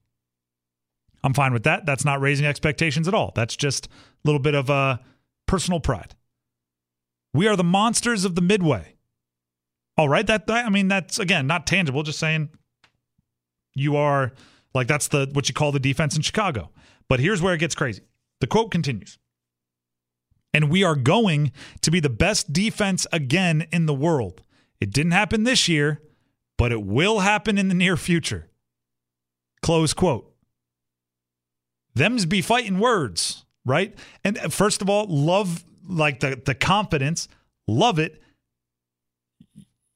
I'm 1.26 1.34
fine 1.34 1.54
with 1.54 1.64
that. 1.64 1.88
That's 1.88 2.06
not 2.06 2.22
raising 2.22 2.46
expectations 2.46 3.08
at 3.08 3.16
all. 3.16 3.32
That's 3.34 3.56
just 3.56 3.88
a 3.88 3.90
little 4.26 4.40
bit 4.40 4.54
of 4.54 4.70
uh, 4.70 5.00
personal 5.48 5.80
pride. 5.80 6.14
We 7.34 7.48
are 7.48 7.56
the 7.56 7.64
monsters 7.64 8.26
of 8.26 8.36
the 8.36 8.42
Midway. 8.42 8.94
All 9.98 10.08
right, 10.08 10.28
that 10.28 10.44
I 10.48 10.70
mean 10.70 10.88
that's 10.88 11.18
again 11.18 11.48
not 11.48 11.66
tangible. 11.66 12.04
Just 12.04 12.20
saying, 12.20 12.50
you 13.74 13.96
are 13.96 14.34
like 14.76 14.88
that's 14.88 15.08
the 15.08 15.28
what 15.34 15.50
you 15.50 15.56
call 15.56 15.72
the 15.72 15.80
defense 15.80 16.16
in 16.16 16.22
Chicago. 16.22 16.70
But 17.10 17.20
here's 17.20 17.42
where 17.42 17.56
it 17.56 17.60
gets 17.60 17.76
crazy. 17.76 18.04
The 18.40 18.48
quote 18.48 18.70
continues. 18.70 19.18
And 20.54 20.70
we 20.70 20.84
are 20.84 20.96
going 20.96 21.52
to 21.82 21.92
be 21.92 22.00
the 22.00 22.10
best 22.10 22.54
defense 22.54 23.08
again 23.12 23.68
in 23.72 23.88
the 23.88 23.94
world. 23.94 24.42
It 24.80 24.92
didn't 24.92 25.12
happen 25.12 25.44
this 25.44 25.68
year, 25.68 26.02
but 26.58 26.72
it 26.72 26.84
will 26.84 27.20
happen 27.20 27.58
in 27.58 27.68
the 27.68 27.74
near 27.74 27.98
future. 27.98 28.48
Close 29.62 29.94
quote. 29.94 30.35
Them's 31.96 32.26
be 32.26 32.42
fighting 32.42 32.80
words, 32.80 33.46
right? 33.66 33.96
And 34.24 34.38
uh, 34.38 34.50
first 34.50 34.82
of 34.82 34.90
all, 34.90 35.06
love 35.08 35.64
like 35.88 36.20
the 36.20 36.42
the 36.44 36.56
confidence, 36.56 37.28
love 37.68 38.00
it. 38.00 38.22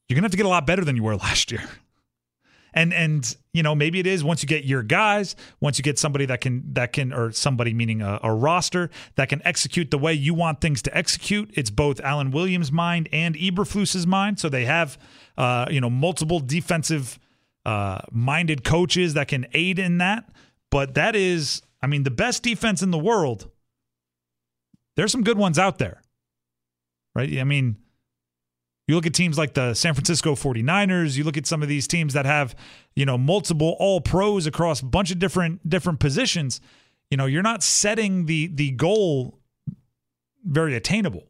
You're 0.08 0.16
gonna 0.16 0.26
have 0.26 0.32
to 0.32 0.38
get 0.38 0.46
a 0.46 0.50
lot 0.50 0.66
better 0.66 0.84
than 0.84 0.96
you 0.96 1.04
were 1.04 1.16
last 1.18 1.52
year. 1.52 1.64
And 2.74 2.94
and 2.94 3.36
you 3.52 3.64
know 3.64 3.74
maybe 3.74 4.00
it 4.00 4.08
is 4.08 4.24
once 4.24 4.44
you 4.44 4.48
get 4.48 4.64
your 4.64 4.84
guys, 4.84 5.36
once 5.60 5.78
you 5.78 5.84
get 5.84 5.98
somebody 5.98 6.26
that 6.28 6.40
can 6.40 6.74
that 6.74 6.94
can 6.94 7.12
or 7.12 7.32
somebody 7.32 7.74
meaning 7.74 8.02
a, 8.02 8.20
a 8.24 8.34
roster 8.34 8.92
that 9.16 9.28
can 9.28 9.42
execute 9.44 9.92
the 9.92 9.98
way 9.98 10.14
you 10.14 10.34
want 10.34 10.62
things 10.62 10.82
to 10.84 10.96
execute. 10.96 11.50
It's 11.56 11.72
both 11.72 12.00
Alan 12.02 12.32
Williams' 12.32 12.72
mind 12.72 13.10
and 13.12 13.36
Eberflus's 13.36 14.06
mind, 14.06 14.40
so 14.40 14.50
they 14.50 14.66
have 14.66 15.00
uh, 15.38 15.66
you 15.70 15.82
know 15.82 15.90
multiple 15.90 16.40
defensive 16.40 17.20
uh, 17.66 18.00
minded 18.12 18.64
coaches 18.64 19.16
that 19.16 19.28
can 19.28 19.48
aid 19.54 19.80
in 19.80 19.98
that. 19.98 20.30
But 20.72 20.94
that 20.94 21.16
is, 21.16 21.64
I 21.82 21.88
mean, 21.88 22.04
the 22.04 22.12
best 22.12 22.44
defense 22.44 22.82
in 22.82 22.92
the 22.92 22.98
world. 22.98 23.50
There's 24.96 25.12
some 25.12 25.24
good 25.24 25.38
ones 25.38 25.58
out 25.58 25.78
there, 25.78 26.02
right? 27.16 27.38
I 27.40 27.44
mean 27.44 27.78
you 28.90 28.96
look 28.96 29.06
at 29.06 29.14
teams 29.14 29.38
like 29.38 29.54
the 29.54 29.76
San 29.76 29.94
Francisco 29.94 30.34
49ers, 30.34 31.16
you 31.16 31.24
look 31.24 31.38
at 31.38 31.46
some 31.46 31.62
of 31.62 31.70
these 31.70 31.88
teams 31.88 32.14
that 32.14 32.26
have, 32.26 32.56
you 32.96 33.06
know, 33.06 33.20
multiple 33.20 33.76
all 33.78 34.02
pros 34.02 34.48
across 34.48 34.82
a 34.82 34.86
bunch 34.86 35.12
of 35.12 35.20
different 35.20 35.70
different 35.70 36.00
positions, 36.00 36.60
you 37.12 37.18
know, 37.18 37.28
you're 37.28 37.44
not 37.44 37.62
setting 37.62 38.26
the 38.26 38.48
the 38.48 38.72
goal 38.72 39.38
very 40.44 40.74
attainable. 40.74 41.28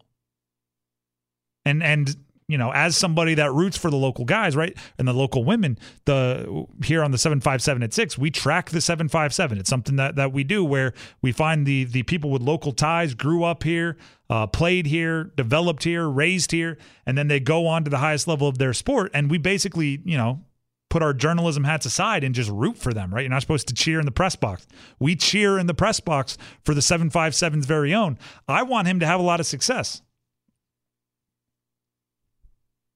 And 1.65 1.83
and 1.83 2.15
you 2.49 2.57
know, 2.57 2.71
as 2.73 2.97
somebody 2.97 3.35
that 3.35 3.53
roots 3.53 3.77
for 3.77 3.91
the 3.91 3.95
local 3.95 4.25
guys, 4.25 4.55
right, 4.55 4.75
and 4.97 5.07
the 5.07 5.13
local 5.13 5.43
women, 5.43 5.77
the 6.05 6.65
here 6.83 7.03
on 7.03 7.11
the 7.11 7.17
seven 7.19 7.39
five 7.39 7.61
seven 7.61 7.83
at 7.83 7.93
six, 7.93 8.17
we 8.17 8.31
track 8.31 8.71
the 8.71 8.81
seven 8.81 9.07
five 9.07 9.35
seven. 9.35 9.59
It's 9.59 9.69
something 9.69 9.97
that 9.97 10.15
that 10.15 10.33
we 10.33 10.43
do 10.43 10.65
where 10.65 10.93
we 11.21 11.31
find 11.31 11.67
the 11.67 11.83
the 11.83 12.01
people 12.01 12.31
with 12.31 12.41
local 12.41 12.71
ties, 12.71 13.13
grew 13.13 13.43
up 13.43 13.61
here, 13.61 13.97
uh, 14.31 14.47
played 14.47 14.87
here, 14.87 15.25
developed 15.35 15.83
here, 15.83 16.09
raised 16.09 16.51
here, 16.51 16.79
and 17.05 17.15
then 17.15 17.27
they 17.27 17.39
go 17.39 17.67
on 17.67 17.83
to 17.83 17.89
the 17.91 17.99
highest 17.99 18.27
level 18.27 18.47
of 18.47 18.57
their 18.57 18.73
sport, 18.73 19.11
and 19.13 19.29
we 19.29 19.37
basically, 19.37 20.01
you 20.03 20.17
know, 20.17 20.41
put 20.89 21.03
our 21.03 21.13
journalism 21.13 21.65
hats 21.65 21.85
aside 21.85 22.23
and 22.23 22.33
just 22.33 22.49
root 22.49 22.79
for 22.79 22.93
them, 22.93 23.13
right? 23.13 23.21
You're 23.21 23.29
not 23.29 23.41
supposed 23.41 23.67
to 23.67 23.75
cheer 23.75 23.99
in 23.99 24.07
the 24.07 24.11
press 24.11 24.35
box. 24.35 24.65
We 24.97 25.15
cheer 25.15 25.59
in 25.59 25.67
the 25.67 25.75
press 25.75 25.99
box 25.99 26.35
for 26.65 26.73
the 26.73 26.81
757's 26.81 27.67
very 27.67 27.93
own. 27.93 28.17
I 28.47 28.63
want 28.63 28.87
him 28.87 28.99
to 29.01 29.05
have 29.05 29.19
a 29.19 29.23
lot 29.23 29.39
of 29.39 29.45
success. 29.45 30.01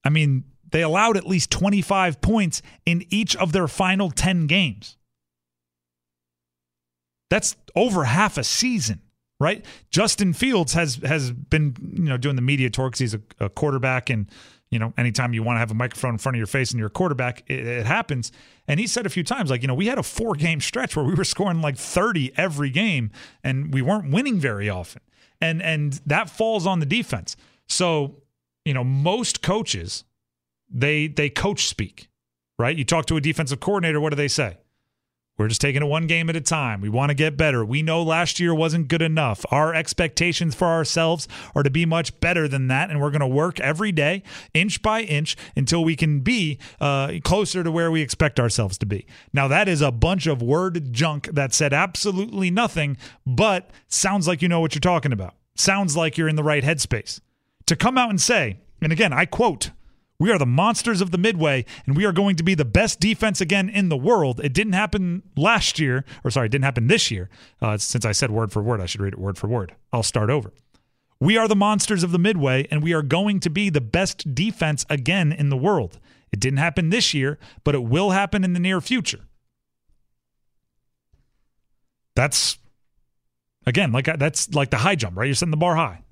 I 0.04 0.10
mean, 0.10 0.44
they 0.70 0.82
allowed 0.82 1.16
at 1.16 1.26
least 1.26 1.50
25 1.50 2.20
points 2.20 2.60
in 2.84 3.04
each 3.08 3.36
of 3.36 3.52
their 3.52 3.68
final 3.68 4.10
10 4.10 4.46
games. 4.46 4.96
That's 7.30 7.56
over 7.74 8.04
half 8.04 8.38
a 8.38 8.44
season, 8.44 9.00
right? 9.40 9.64
Justin 9.90 10.32
Fields 10.32 10.74
has 10.74 10.96
has 11.04 11.30
been, 11.30 11.76
you 11.94 12.04
know, 12.04 12.16
doing 12.16 12.36
the 12.36 12.42
media 12.42 12.70
tour 12.70 12.88
because 12.88 12.98
he's 12.98 13.14
a, 13.14 13.20
a, 13.40 13.48
quarterback, 13.48 14.10
and 14.10 14.28
you 14.70 14.78
know, 14.78 14.92
anytime 14.98 15.32
you 15.32 15.42
want 15.42 15.56
to 15.56 15.60
have 15.60 15.70
a 15.70 15.74
microphone 15.74 16.14
in 16.14 16.18
front 16.18 16.36
of 16.36 16.38
your 16.38 16.46
face 16.46 16.70
and 16.70 16.78
you're 16.78 16.88
a 16.88 16.90
quarterback, 16.90 17.42
it, 17.46 17.66
it 17.66 17.86
happens. 17.86 18.30
And 18.68 18.78
he 18.78 18.86
said 18.86 19.06
a 19.06 19.08
few 19.08 19.24
times, 19.24 19.50
like, 19.50 19.62
you 19.62 19.68
know, 19.68 19.74
we 19.74 19.86
had 19.86 19.98
a 19.98 20.02
four 20.02 20.34
game 20.34 20.60
stretch 20.60 20.96
where 20.96 21.04
we 21.04 21.14
were 21.14 21.24
scoring 21.24 21.60
like 21.60 21.76
30 21.76 22.32
every 22.36 22.70
game, 22.70 23.10
and 23.42 23.72
we 23.72 23.80
weren't 23.80 24.10
winning 24.10 24.38
very 24.38 24.68
often, 24.68 25.02
and 25.40 25.62
and 25.62 26.00
that 26.06 26.28
falls 26.28 26.66
on 26.66 26.80
the 26.80 26.86
defense. 26.86 27.36
So 27.68 28.23
you 28.64 28.74
know, 28.74 28.84
most 28.84 29.42
coaches 29.42 30.04
they 30.70 31.06
they 31.06 31.30
coach 31.30 31.66
speak, 31.66 32.08
right? 32.58 32.76
You 32.76 32.84
talk 32.84 33.06
to 33.06 33.16
a 33.16 33.20
defensive 33.20 33.60
coordinator, 33.60 34.00
what 34.00 34.10
do 34.10 34.16
they 34.16 34.28
say? 34.28 34.58
We're 35.36 35.48
just 35.48 35.60
taking 35.60 35.82
it 35.82 35.86
one 35.86 36.06
game 36.06 36.30
at 36.30 36.36
a 36.36 36.40
time. 36.40 36.80
We 36.80 36.88
want 36.88 37.10
to 37.10 37.14
get 37.14 37.36
better. 37.36 37.64
We 37.64 37.82
know 37.82 38.04
last 38.04 38.38
year 38.38 38.54
wasn't 38.54 38.86
good 38.86 39.02
enough. 39.02 39.44
Our 39.50 39.74
expectations 39.74 40.54
for 40.54 40.68
ourselves 40.68 41.26
are 41.56 41.64
to 41.64 41.70
be 41.70 41.84
much 41.84 42.20
better 42.20 42.46
than 42.46 42.68
that, 42.68 42.88
and 42.88 43.00
we're 43.00 43.10
going 43.10 43.20
to 43.20 43.26
work 43.26 43.58
every 43.58 43.90
day, 43.90 44.22
inch 44.52 44.80
by 44.80 45.02
inch, 45.02 45.36
until 45.56 45.82
we 45.82 45.96
can 45.96 46.20
be 46.20 46.60
uh, 46.80 47.14
closer 47.24 47.64
to 47.64 47.70
where 47.72 47.90
we 47.90 48.00
expect 48.00 48.38
ourselves 48.38 48.78
to 48.78 48.86
be. 48.86 49.06
Now, 49.32 49.48
that 49.48 49.66
is 49.66 49.80
a 49.80 49.90
bunch 49.90 50.28
of 50.28 50.40
word 50.40 50.92
junk 50.92 51.28
that 51.32 51.52
said 51.52 51.72
absolutely 51.72 52.52
nothing, 52.52 52.96
but 53.26 53.70
sounds 53.88 54.28
like 54.28 54.40
you 54.40 54.48
know 54.48 54.60
what 54.60 54.76
you're 54.76 54.80
talking 54.80 55.12
about. 55.12 55.34
Sounds 55.56 55.96
like 55.96 56.16
you're 56.16 56.28
in 56.28 56.36
the 56.36 56.44
right 56.44 56.62
headspace. 56.62 57.20
To 57.66 57.76
come 57.76 57.96
out 57.96 58.10
and 58.10 58.20
say, 58.20 58.58
and 58.80 58.92
again, 58.92 59.12
I 59.12 59.24
quote, 59.24 59.70
we 60.18 60.30
are 60.30 60.38
the 60.38 60.46
monsters 60.46 61.00
of 61.00 61.10
the 61.10 61.18
Midway, 61.18 61.64
and 61.86 61.96
we 61.96 62.04
are 62.04 62.12
going 62.12 62.36
to 62.36 62.44
be 62.44 62.54
the 62.54 62.64
best 62.64 63.00
defense 63.00 63.40
again 63.40 63.68
in 63.68 63.88
the 63.88 63.96
world. 63.96 64.40
It 64.44 64.52
didn't 64.52 64.74
happen 64.74 65.22
last 65.36 65.80
year, 65.80 66.04
or 66.22 66.30
sorry, 66.30 66.46
it 66.46 66.50
didn't 66.50 66.64
happen 66.64 66.86
this 66.86 67.10
year. 67.10 67.28
Uh, 67.60 67.76
since 67.78 68.04
I 68.04 68.12
said 68.12 68.30
word 68.30 68.52
for 68.52 68.62
word, 68.62 68.80
I 68.80 68.86
should 68.86 69.00
read 69.00 69.12
it 69.12 69.18
word 69.18 69.36
for 69.36 69.48
word. 69.48 69.74
I'll 69.92 70.04
start 70.04 70.30
over. 70.30 70.52
We 71.20 71.36
are 71.36 71.48
the 71.48 71.56
monsters 71.56 72.04
of 72.04 72.12
the 72.12 72.18
Midway, 72.18 72.68
and 72.70 72.82
we 72.82 72.92
are 72.92 73.02
going 73.02 73.40
to 73.40 73.50
be 73.50 73.70
the 73.70 73.80
best 73.80 74.34
defense 74.34 74.86
again 74.88 75.32
in 75.32 75.48
the 75.48 75.56
world. 75.56 75.98
It 76.32 76.38
didn't 76.38 76.58
happen 76.58 76.90
this 76.90 77.12
year, 77.12 77.38
but 77.64 77.74
it 77.74 77.82
will 77.82 78.10
happen 78.10 78.44
in 78.44 78.52
the 78.52 78.60
near 78.60 78.80
future. 78.80 79.20
That's 82.14 82.58
again 83.66 83.90
like 83.90 84.04
that's 84.18 84.54
like 84.54 84.70
the 84.70 84.76
high 84.76 84.94
jump, 84.94 85.16
right? 85.16 85.26
You're 85.26 85.34
setting 85.34 85.50
the 85.50 85.56
bar 85.56 85.74
high. 85.74 86.03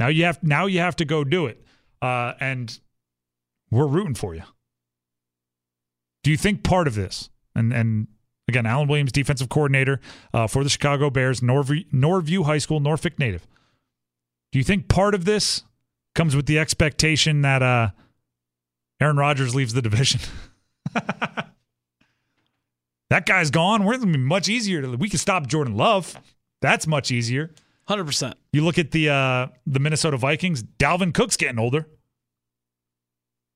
Now 0.00 0.08
you 0.08 0.24
have 0.24 0.42
now 0.42 0.64
you 0.64 0.80
have 0.80 0.96
to 0.96 1.04
go 1.04 1.22
do 1.24 1.44
it. 1.44 1.62
Uh, 2.00 2.32
and 2.40 2.80
we're 3.70 3.86
rooting 3.86 4.14
for 4.14 4.34
you. 4.34 4.42
Do 6.22 6.30
you 6.30 6.38
think 6.38 6.64
part 6.64 6.88
of 6.88 6.94
this, 6.94 7.28
and 7.54 7.70
and 7.72 8.08
again, 8.48 8.64
Alan 8.64 8.88
Williams, 8.88 9.12
defensive 9.12 9.50
coordinator 9.50 10.00
uh, 10.32 10.46
for 10.46 10.64
the 10.64 10.70
Chicago 10.70 11.10
Bears, 11.10 11.42
Norview, 11.42 11.86
Norview 11.92 12.46
High 12.46 12.56
School, 12.56 12.80
Norfolk 12.80 13.18
native. 13.18 13.46
Do 14.52 14.58
you 14.58 14.64
think 14.64 14.88
part 14.88 15.14
of 15.14 15.26
this 15.26 15.64
comes 16.14 16.34
with 16.34 16.46
the 16.46 16.58
expectation 16.58 17.42
that 17.42 17.62
uh, 17.62 17.90
Aaron 19.02 19.18
Rodgers 19.18 19.54
leaves 19.54 19.74
the 19.74 19.82
division? 19.82 20.20
that 20.94 21.52
guy's 23.26 23.50
gone. 23.50 23.84
We're 23.84 23.98
going 23.98 24.12
to 24.12 24.18
be 24.18 24.24
much 24.24 24.48
easier. 24.48 24.80
To, 24.80 24.96
we 24.96 25.10
can 25.10 25.18
stop 25.18 25.46
Jordan 25.46 25.76
Love. 25.76 26.18
That's 26.62 26.86
much 26.86 27.10
easier. 27.10 27.50
Hundred 27.90 28.04
percent. 28.04 28.36
You 28.52 28.64
look 28.64 28.78
at 28.78 28.92
the 28.92 29.08
uh, 29.08 29.48
the 29.66 29.80
Minnesota 29.80 30.16
Vikings. 30.16 30.62
Dalvin 30.62 31.12
Cook's 31.12 31.36
getting 31.36 31.58
older. 31.58 31.88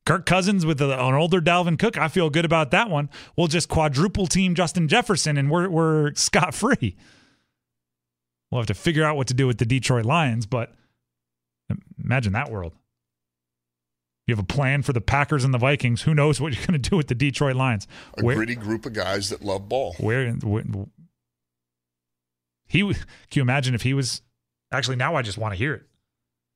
Kirk 0.04 0.26
Cousins 0.26 0.66
with 0.66 0.80
an 0.80 0.90
older 0.90 1.40
Dalvin 1.40 1.78
Cook. 1.78 1.96
I 1.96 2.08
feel 2.08 2.30
good 2.30 2.44
about 2.44 2.72
that 2.72 2.90
one. 2.90 3.10
We'll 3.36 3.46
just 3.46 3.68
quadruple 3.68 4.26
team 4.26 4.56
Justin 4.56 4.88
Jefferson, 4.88 5.38
and 5.38 5.52
we're 5.52 5.68
we're 5.68 6.14
scot 6.16 6.52
free. 6.52 6.96
We'll 8.50 8.60
have 8.60 8.66
to 8.66 8.74
figure 8.74 9.04
out 9.04 9.16
what 9.16 9.28
to 9.28 9.34
do 9.34 9.46
with 9.46 9.58
the 9.58 9.66
Detroit 9.66 10.04
Lions, 10.04 10.46
but 10.46 10.74
imagine 12.02 12.32
that 12.32 12.50
world. 12.50 12.72
You 14.26 14.34
have 14.34 14.42
a 14.42 14.46
plan 14.46 14.82
for 14.82 14.92
the 14.92 15.00
Packers 15.00 15.44
and 15.44 15.54
the 15.54 15.58
Vikings. 15.58 16.02
Who 16.02 16.12
knows 16.12 16.40
what 16.40 16.54
you're 16.54 16.66
going 16.66 16.80
to 16.80 16.90
do 16.90 16.96
with 16.96 17.06
the 17.06 17.14
Detroit 17.14 17.54
Lions? 17.54 17.86
A 18.18 18.24
where, 18.24 18.34
gritty 18.34 18.56
group 18.56 18.84
of 18.84 18.94
guys 18.94 19.30
that 19.30 19.44
love 19.44 19.68
ball. 19.68 19.94
Where, 19.98 20.32
where 20.32 20.64
he 22.66 22.80
can 22.80 22.96
you 23.32 23.42
imagine 23.42 23.74
if 23.74 23.82
he 23.82 23.94
was 23.94 24.22
actually 24.72 24.96
now 24.96 25.14
I 25.14 25.22
just 25.22 25.38
want 25.38 25.52
to 25.52 25.58
hear 25.58 25.74
it. 25.74 25.82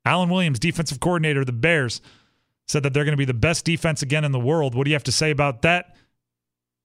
Alan 0.04 0.30
Williams, 0.30 0.58
defensive 0.58 1.00
coordinator 1.00 1.40
of 1.40 1.46
the 1.46 1.52
Bears, 1.52 2.00
said 2.66 2.82
that 2.82 2.94
they're 2.94 3.04
going 3.04 3.12
to 3.12 3.18
be 3.18 3.24
the 3.24 3.34
best 3.34 3.64
defense 3.64 4.02
again 4.02 4.24
in 4.24 4.32
the 4.32 4.40
world. 4.40 4.74
What 4.74 4.84
do 4.84 4.90
you 4.90 4.94
have 4.94 5.04
to 5.04 5.12
say 5.12 5.30
about 5.30 5.62
that, 5.62 5.96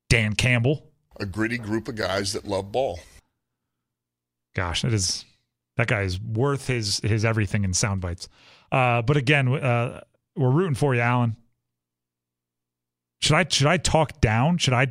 Dan 0.09 0.33
Campbell? 0.33 0.91
A 1.19 1.25
gritty 1.25 1.57
group 1.57 1.87
of 1.87 1.95
guys 1.95 2.33
that 2.33 2.45
love 2.45 2.71
ball. 2.71 2.99
Gosh, 4.55 4.81
that 4.81 4.93
is 4.93 5.25
that 5.77 5.87
guy 5.87 6.01
is 6.01 6.19
worth 6.19 6.67
his 6.67 6.99
his 6.99 7.25
everything 7.25 7.63
in 7.63 7.73
sound 7.73 8.01
bites. 8.01 8.27
Uh, 8.71 9.01
but 9.01 9.17
again, 9.17 9.47
uh, 9.47 10.01
we're 10.35 10.51
rooting 10.51 10.75
for 10.75 10.95
you, 10.95 11.01
Alan. 11.01 11.35
Should 13.21 13.35
I 13.35 13.45
should 13.49 13.67
I 13.67 13.77
talk 13.77 14.19
down? 14.21 14.57
Should 14.57 14.73
I 14.73 14.87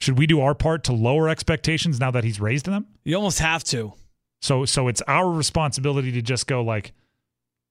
should 0.00 0.18
we 0.18 0.26
do 0.26 0.40
our 0.40 0.54
part 0.54 0.84
to 0.84 0.92
lower 0.92 1.28
expectations 1.28 2.00
now 2.00 2.10
that 2.10 2.24
he's 2.24 2.40
raised 2.40 2.66
them? 2.66 2.86
You 3.04 3.16
almost 3.16 3.38
have 3.38 3.64
to. 3.64 3.94
So 4.42 4.64
so 4.64 4.88
it's 4.88 5.02
our 5.02 5.30
responsibility 5.30 6.12
to 6.12 6.22
just 6.22 6.46
go 6.46 6.62
like 6.62 6.92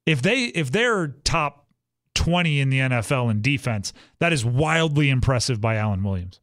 if 0.05 0.21
they 0.21 0.45
if 0.45 0.71
they're 0.71 1.09
top 1.23 1.67
20 2.15 2.59
in 2.59 2.69
the 2.69 2.79
NFL 2.79 3.31
in 3.31 3.41
defense, 3.41 3.93
that 4.19 4.33
is 4.33 4.45
wildly 4.45 5.09
impressive 5.09 5.62
by 5.62 5.75
Alan 5.75 6.03
Williams. 6.03 6.39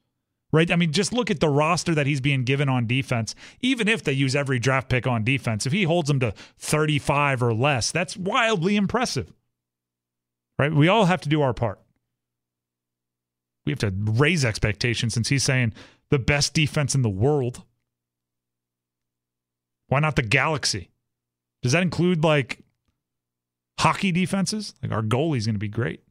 Right? 0.52 0.70
I 0.70 0.74
mean, 0.74 0.90
just 0.90 1.12
look 1.12 1.30
at 1.30 1.38
the 1.38 1.48
roster 1.48 1.94
that 1.94 2.08
he's 2.08 2.20
being 2.20 2.42
given 2.42 2.68
on 2.68 2.88
defense. 2.88 3.36
Even 3.60 3.86
if 3.86 4.02
they 4.02 4.12
use 4.12 4.34
every 4.34 4.58
draft 4.58 4.88
pick 4.88 5.06
on 5.06 5.22
defense, 5.22 5.64
if 5.64 5.72
he 5.72 5.84
holds 5.84 6.08
them 6.08 6.18
to 6.20 6.32
35 6.58 7.40
or 7.40 7.54
less, 7.54 7.92
that's 7.92 8.16
wildly 8.16 8.74
impressive. 8.74 9.32
Right? 10.58 10.72
We 10.72 10.88
all 10.88 11.04
have 11.04 11.20
to 11.20 11.28
do 11.28 11.40
our 11.40 11.54
part 11.54 11.80
we 13.70 13.86
have 13.86 13.92
to 13.92 14.12
raise 14.12 14.44
expectations 14.44 15.14
since 15.14 15.28
he's 15.28 15.44
saying 15.44 15.72
the 16.10 16.18
best 16.18 16.54
defense 16.54 16.94
in 16.94 17.02
the 17.02 17.08
world. 17.08 17.62
Why 19.88 20.00
not 20.00 20.16
the 20.16 20.22
Galaxy? 20.22 20.90
Does 21.62 21.72
that 21.72 21.82
include 21.82 22.24
like 22.24 22.60
hockey 23.78 24.12
defenses? 24.12 24.74
Like 24.82 24.92
our 24.92 25.02
goalie's 25.02 25.46
going 25.46 25.54
to 25.54 25.60
be 25.60 25.68
great. 25.68 26.02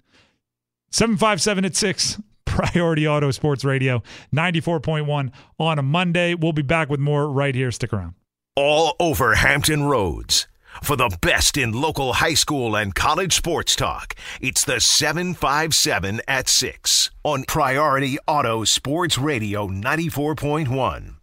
757 0.92 1.66
at 1.66 1.76
6, 1.76 2.22
Priority 2.46 3.08
Auto 3.08 3.32
Sports 3.32 3.64
Radio, 3.64 4.02
94.1 4.36 5.32
on 5.60 5.80
a 5.80 5.84
Monday. 5.84 6.34
We'll 6.34 6.54
be 6.54 6.62
back 6.62 6.90
with 6.90 7.00
more 7.00 7.30
right 7.30 7.54
here. 7.54 7.72
Stick 7.72 7.94
around. 7.94 8.16
All 8.56 8.96
over 9.00 9.36
Hampton 9.36 9.84
Roads 9.84 10.48
For 10.84 10.96
the 10.96 11.16
best 11.22 11.58
in 11.58 11.72
local 11.72 12.14
high 12.14 12.34
school 12.34 12.76
and 12.76 12.96
college 12.96 13.36
sports 13.36 13.76
talk, 13.76 14.16
it's 14.42 14.64
the 14.64 14.80
757 14.80 16.22
at 16.28 16.48
6 16.48 17.12
on 17.24 17.44
Priority 17.44 18.18
Auto 18.28 18.64
Sports 18.64 19.18
Radio 19.18 19.68
94.1. 19.68 21.16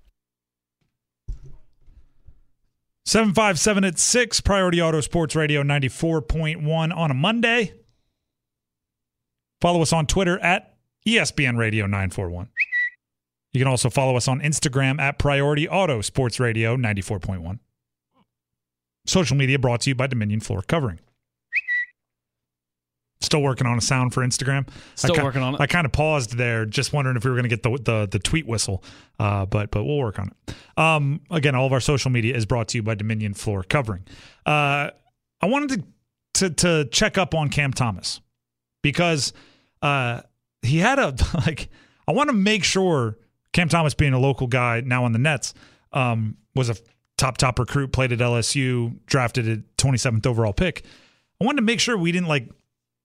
757 3.04 3.84
at 3.84 3.98
6, 3.98 4.40
Priority 4.40 4.82
Auto 4.82 5.00
Sports 5.00 5.36
Radio 5.36 5.62
94.1 5.62 6.96
on 6.96 7.10
a 7.10 7.14
Monday. 7.14 7.72
Follow 9.60 9.80
us 9.80 9.92
on 9.92 10.06
Twitter 10.06 10.38
at 10.40 10.76
ESPN 11.06 11.56
Radio 11.56 11.86
941. 11.86 12.48
You 13.52 13.60
can 13.60 13.68
also 13.68 13.88
follow 13.90 14.16
us 14.16 14.28
on 14.28 14.40
Instagram 14.40 15.00
at 15.00 15.18
Priority 15.18 15.68
Auto 15.68 16.00
Sports 16.02 16.40
Radio 16.40 16.76
94.1. 16.76 17.60
Social 19.06 19.36
media 19.36 19.58
brought 19.58 19.80
to 19.82 19.90
you 19.90 19.94
by 19.94 20.06
Dominion 20.06 20.40
Floor 20.40 20.62
Covering. 20.62 21.00
Still 23.20 23.42
working 23.42 23.66
on 23.66 23.78
a 23.78 23.80
sound 23.80 24.12
for 24.12 24.22
Instagram. 24.22 24.68
Still 24.94 25.14
ki- 25.14 25.22
working 25.22 25.42
on 25.42 25.54
it. 25.54 25.60
I 25.60 25.66
kind 25.66 25.86
of 25.86 25.92
paused 25.92 26.36
there, 26.36 26.66
just 26.66 26.92
wondering 26.92 27.16
if 27.16 27.24
we 27.24 27.30
were 27.30 27.36
going 27.36 27.48
to 27.48 27.56
get 27.56 27.62
the, 27.62 27.78
the 27.82 28.08
the 28.10 28.18
tweet 28.18 28.46
whistle, 28.46 28.84
uh, 29.18 29.46
but 29.46 29.70
but 29.70 29.84
we'll 29.84 29.96
work 29.96 30.18
on 30.18 30.28
it. 30.48 30.54
Um, 30.78 31.22
again, 31.30 31.54
all 31.54 31.66
of 31.66 31.72
our 31.72 31.80
social 31.80 32.10
media 32.10 32.36
is 32.36 32.44
brought 32.44 32.68
to 32.68 32.78
you 32.78 32.82
by 32.82 32.94
Dominion 32.94 33.32
Floor 33.32 33.62
Covering. 33.62 34.04
Uh, 34.44 34.90
I 35.40 35.46
wanted 35.46 35.86
to, 36.34 36.48
to 36.48 36.54
to 36.54 36.90
check 36.90 37.16
up 37.16 37.34
on 37.34 37.48
Cam 37.48 37.72
Thomas 37.72 38.20
because 38.82 39.32
uh, 39.80 40.20
he 40.62 40.78
had 40.78 40.98
a 40.98 41.14
like. 41.34 41.70
I 42.08 42.12
want 42.12 42.28
to 42.28 42.36
make 42.36 42.62
sure 42.62 43.16
Cam 43.52 43.68
Thomas, 43.70 43.94
being 43.94 44.12
a 44.12 44.18
local 44.18 44.46
guy 44.46 44.82
now 44.84 45.04
on 45.04 45.12
the 45.12 45.18
Nets, 45.18 45.54
um, 45.92 46.36
was 46.54 46.68
a 46.68 46.76
top 47.16 47.38
top 47.38 47.58
recruit, 47.58 47.92
played 47.92 48.12
at 48.12 48.18
LSU, 48.18 48.96
drafted 49.06 49.48
a 49.48 49.56
27th 49.80 50.26
overall 50.26 50.52
pick. 50.52 50.84
I 51.40 51.44
wanted 51.44 51.56
to 51.56 51.62
make 51.62 51.80
sure 51.80 51.96
we 51.96 52.12
didn't 52.12 52.28
like, 52.28 52.48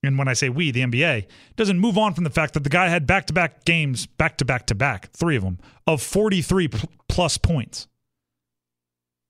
and 0.04 0.18
when 0.18 0.28
I 0.28 0.34
say 0.34 0.50
we, 0.50 0.72
the 0.72 0.82
NBA 0.82 1.28
doesn't 1.56 1.80
move 1.80 1.98
on 1.98 2.14
from 2.14 2.24
the 2.24 2.30
fact 2.30 2.54
that 2.54 2.64
the 2.64 2.70
guy 2.70 2.88
had 2.88 3.06
back 3.06 3.28
to 3.28 3.34
back 3.34 3.66
games, 3.66 4.06
back 4.06 4.38
to 4.38 4.46
back 4.46 4.68
to 4.68 4.76
back, 4.76 5.12
three 5.12 5.36
of 5.36 5.44
them 5.44 5.60
of 5.88 6.02
43 6.02 6.70
plus 7.08 7.38
points. 7.38 7.88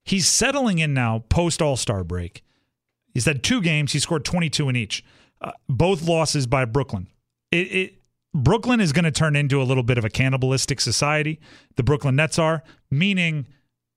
He's 0.04 0.28
settling 0.28 0.80
in 0.80 0.94
now 0.94 1.24
post 1.30 1.62
All 1.62 1.78
Star 1.78 2.04
break. 2.04 2.44
He's 3.14 3.26
had 3.26 3.44
two 3.44 3.62
games. 3.62 3.94
He 3.94 4.00
scored 4.00 4.26
22 4.26 4.70
in 4.70 4.76
each. 4.76 5.04
Uh, 5.42 5.52
both 5.68 6.04
losses 6.04 6.48
by 6.48 6.66
Brooklyn. 6.66 7.08
It, 7.52 7.58
it 7.58 7.94
Brooklyn 8.34 8.80
is 8.80 8.94
going 8.94 9.06
to 9.06 9.12
turn 9.12 9.36
into 9.36 9.62
a 9.62 9.64
little 9.64 9.84
bit 9.84 9.98
of 9.98 10.06
a 10.06 10.10
cannibalistic 10.10 10.80
society. 10.80 11.40
The 11.76 11.84
Brooklyn 11.84 12.16
Nets 12.16 12.40
are, 12.40 12.64
meaning 12.90 13.48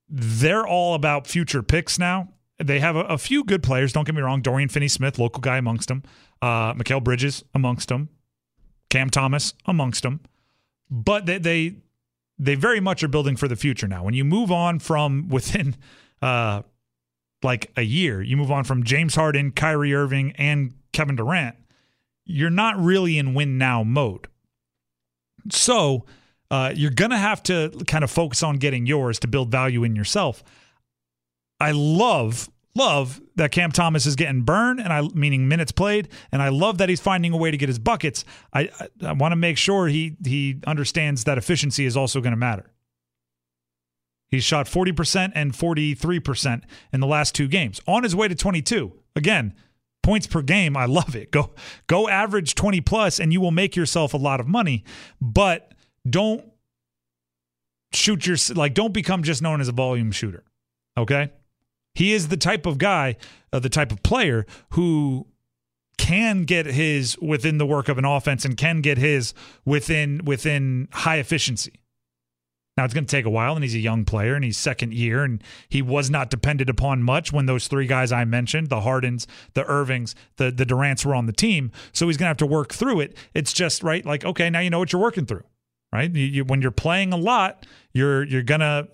they're 0.08 0.66
all 0.66 0.94
about 0.94 1.26
future 1.26 1.62
picks 1.62 1.98
now. 1.98 2.28
They 2.62 2.80
have 2.80 2.96
a, 2.96 3.00
a 3.00 3.18
few 3.18 3.44
good 3.44 3.62
players. 3.62 3.92
Don't 3.92 4.04
get 4.04 4.14
me 4.14 4.22
wrong. 4.22 4.40
Dorian 4.40 4.68
Finney-Smith, 4.68 5.18
local 5.18 5.40
guy 5.40 5.58
amongst 5.58 5.88
them. 5.88 6.02
Uh, 6.40 6.74
Mikal 6.74 7.02
Bridges 7.02 7.44
amongst 7.54 7.88
them. 7.88 8.08
Cam 8.90 9.10
Thomas 9.10 9.54
amongst 9.66 10.02
them. 10.02 10.20
But 10.90 11.26
they, 11.26 11.38
they 11.38 11.76
they 12.38 12.54
very 12.54 12.80
much 12.80 13.02
are 13.02 13.08
building 13.08 13.36
for 13.36 13.48
the 13.48 13.56
future 13.56 13.88
now. 13.88 14.04
When 14.04 14.14
you 14.14 14.24
move 14.24 14.50
on 14.50 14.78
from 14.78 15.28
within 15.28 15.76
uh, 16.22 16.62
like 17.42 17.70
a 17.76 17.82
year, 17.82 18.22
you 18.22 18.36
move 18.36 18.50
on 18.50 18.64
from 18.64 18.84
James 18.84 19.14
Harden, 19.14 19.52
Kyrie 19.52 19.94
Irving, 19.94 20.32
and 20.32 20.74
Kevin 20.92 21.16
Durant. 21.16 21.56
You're 22.24 22.50
not 22.50 22.78
really 22.78 23.18
in 23.18 23.34
win 23.34 23.58
now 23.58 23.82
mode. 23.84 24.28
So 25.50 26.06
uh, 26.50 26.72
you're 26.74 26.90
gonna 26.90 27.18
have 27.18 27.42
to 27.44 27.70
kind 27.86 28.04
of 28.04 28.10
focus 28.10 28.42
on 28.42 28.56
getting 28.56 28.86
yours 28.86 29.18
to 29.20 29.28
build 29.28 29.50
value 29.50 29.84
in 29.84 29.96
yourself. 29.96 30.42
I 31.60 31.72
love 31.72 32.50
love 32.76 33.20
that 33.36 33.52
Cam 33.52 33.70
Thomas 33.70 34.06
is 34.06 34.16
getting 34.16 34.42
burned, 34.42 34.80
and 34.80 34.92
I 34.92 35.02
meaning 35.14 35.48
minutes 35.48 35.72
played, 35.72 36.08
and 36.32 36.42
I 36.42 36.48
love 36.48 36.78
that 36.78 36.88
he's 36.88 37.00
finding 37.00 37.32
a 37.32 37.36
way 37.36 37.50
to 37.50 37.56
get 37.56 37.68
his 37.68 37.78
buckets. 37.78 38.24
I 38.52 38.70
I, 38.80 38.88
I 39.08 39.12
want 39.12 39.32
to 39.32 39.36
make 39.36 39.58
sure 39.58 39.88
he 39.88 40.16
he 40.24 40.60
understands 40.66 41.24
that 41.24 41.38
efficiency 41.38 41.86
is 41.86 41.96
also 41.96 42.20
going 42.20 42.32
to 42.32 42.36
matter. 42.36 42.70
He's 44.34 44.42
shot 44.42 44.66
40% 44.66 45.30
and 45.36 45.52
43% 45.52 46.62
in 46.92 46.98
the 46.98 47.06
last 47.06 47.36
two 47.36 47.46
games. 47.46 47.80
On 47.86 48.02
his 48.02 48.16
way 48.16 48.26
to 48.26 48.34
22. 48.34 48.92
Again, 49.14 49.54
points 50.02 50.26
per 50.26 50.42
game, 50.42 50.76
I 50.76 50.86
love 50.86 51.14
it. 51.14 51.30
Go 51.30 51.50
go 51.86 52.08
average 52.08 52.56
20 52.56 52.80
plus 52.80 53.20
and 53.20 53.32
you 53.32 53.40
will 53.40 53.52
make 53.52 53.76
yourself 53.76 54.12
a 54.12 54.16
lot 54.16 54.40
of 54.40 54.48
money, 54.48 54.84
but 55.20 55.73
don't 56.08 56.44
shoot 57.92 58.26
your 58.26 58.36
like 58.54 58.74
don't 58.74 58.92
become 58.92 59.22
just 59.22 59.42
known 59.42 59.60
as 59.60 59.68
a 59.68 59.72
volume 59.72 60.12
shooter. 60.12 60.44
Okay? 60.96 61.30
He 61.94 62.12
is 62.12 62.28
the 62.28 62.36
type 62.36 62.66
of 62.66 62.78
guy, 62.78 63.16
uh, 63.52 63.60
the 63.60 63.68
type 63.68 63.92
of 63.92 64.02
player 64.02 64.46
who 64.70 65.26
can 65.96 66.42
get 66.42 66.66
his 66.66 67.16
within 67.18 67.58
the 67.58 67.66
work 67.66 67.88
of 67.88 67.98
an 67.98 68.04
offense 68.04 68.44
and 68.44 68.56
can 68.56 68.80
get 68.80 68.98
his 68.98 69.32
within 69.64 70.20
within 70.24 70.88
high 70.92 71.18
efficiency. 71.18 71.80
Now 72.76 72.84
it's 72.84 72.92
going 72.92 73.06
to 73.06 73.10
take 73.10 73.24
a 73.24 73.30
while, 73.30 73.54
and 73.54 73.62
he's 73.62 73.76
a 73.76 73.80
young 73.80 74.04
player, 74.04 74.34
and 74.34 74.44
he's 74.44 74.58
second 74.58 74.94
year, 74.94 75.22
and 75.22 75.40
he 75.68 75.80
was 75.80 76.10
not 76.10 76.28
depended 76.28 76.68
upon 76.68 77.04
much 77.04 77.32
when 77.32 77.46
those 77.46 77.68
three 77.68 77.86
guys 77.86 78.10
I 78.10 78.24
mentioned, 78.24 78.68
the 78.68 78.80
Hardens, 78.80 79.28
the 79.54 79.64
Irvings, 79.64 80.16
the 80.36 80.50
the 80.50 80.66
Durants 80.66 81.06
were 81.06 81.14
on 81.14 81.26
the 81.26 81.32
team. 81.32 81.70
So 81.92 82.08
he's 82.08 82.16
going 82.16 82.24
to 82.24 82.30
have 82.30 82.36
to 82.38 82.46
work 82.46 82.72
through 82.74 83.00
it. 83.00 83.16
It's 83.32 83.52
just 83.52 83.84
right, 83.84 84.04
like 84.04 84.24
okay, 84.24 84.50
now 84.50 84.58
you 84.58 84.70
know 84.70 84.80
what 84.80 84.92
you're 84.92 85.02
working 85.02 85.26
through, 85.26 85.44
right? 85.94 86.14
You, 86.14 86.24
you, 86.24 86.44
when 86.44 86.60
you're 86.60 86.72
playing 86.72 87.12
a 87.12 87.16
lot, 87.16 87.64
you're 87.92 88.24
you're 88.24 88.42
gonna 88.42 88.88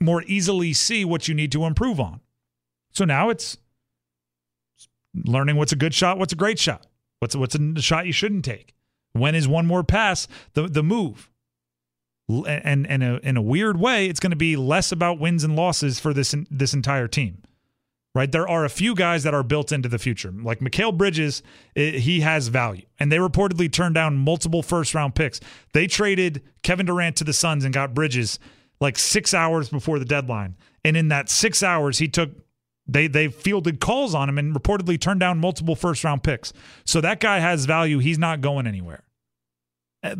more 0.00 0.22
easily 0.26 0.72
see 0.72 1.04
what 1.04 1.28
you 1.28 1.34
need 1.34 1.52
to 1.52 1.64
improve 1.64 2.00
on. 2.00 2.20
So 2.92 3.04
now 3.04 3.28
it's 3.28 3.58
learning 5.14 5.56
what's 5.56 5.72
a 5.72 5.76
good 5.76 5.94
shot, 5.94 6.18
what's 6.18 6.32
a 6.32 6.36
great 6.36 6.58
shot, 6.58 6.86
what's 7.20 7.36
what's 7.36 7.54
a 7.54 7.80
shot 7.80 8.06
you 8.06 8.12
shouldn't 8.12 8.44
take. 8.44 8.74
When 9.12 9.34
is 9.34 9.46
one 9.46 9.66
more 9.66 9.84
pass 9.84 10.26
the 10.54 10.66
the 10.66 10.82
move? 10.82 11.28
and 12.28 12.86
and 12.86 13.02
a, 13.02 13.28
in 13.28 13.36
a 13.36 13.42
weird 13.42 13.78
way, 13.78 14.06
it's 14.06 14.20
going 14.20 14.30
to 14.30 14.36
be 14.36 14.56
less 14.56 14.92
about 14.92 15.18
wins 15.18 15.44
and 15.44 15.54
losses 15.54 16.00
for 16.00 16.14
this 16.14 16.34
this 16.50 16.72
entire 16.72 17.08
team. 17.08 17.41
Right, 18.14 18.30
there 18.30 18.46
are 18.46 18.66
a 18.66 18.68
few 18.68 18.94
guys 18.94 19.22
that 19.22 19.32
are 19.32 19.42
built 19.42 19.72
into 19.72 19.88
the 19.88 19.98
future, 19.98 20.30
like 20.30 20.58
Mikal 20.60 20.94
Bridges. 20.94 21.42
He 21.74 22.20
has 22.20 22.48
value, 22.48 22.84
and 23.00 23.10
they 23.10 23.16
reportedly 23.16 23.72
turned 23.72 23.94
down 23.94 24.18
multiple 24.18 24.62
first 24.62 24.94
round 24.94 25.14
picks. 25.14 25.40
They 25.72 25.86
traded 25.86 26.42
Kevin 26.62 26.84
Durant 26.84 27.16
to 27.16 27.24
the 27.24 27.32
Suns 27.32 27.64
and 27.64 27.72
got 27.72 27.94
Bridges 27.94 28.38
like 28.82 28.98
six 28.98 29.32
hours 29.32 29.70
before 29.70 29.98
the 29.98 30.04
deadline, 30.04 30.56
and 30.84 30.94
in 30.94 31.08
that 31.08 31.30
six 31.30 31.62
hours, 31.62 32.00
he 32.00 32.08
took 32.08 32.32
they 32.86 33.06
they 33.06 33.28
fielded 33.28 33.80
calls 33.80 34.14
on 34.14 34.28
him 34.28 34.36
and 34.36 34.54
reportedly 34.54 35.00
turned 35.00 35.20
down 35.20 35.38
multiple 35.38 35.74
first 35.74 36.04
round 36.04 36.22
picks. 36.22 36.52
So 36.84 37.00
that 37.00 37.18
guy 37.18 37.38
has 37.38 37.64
value. 37.64 37.98
He's 37.98 38.18
not 38.18 38.42
going 38.42 38.66
anywhere 38.66 39.04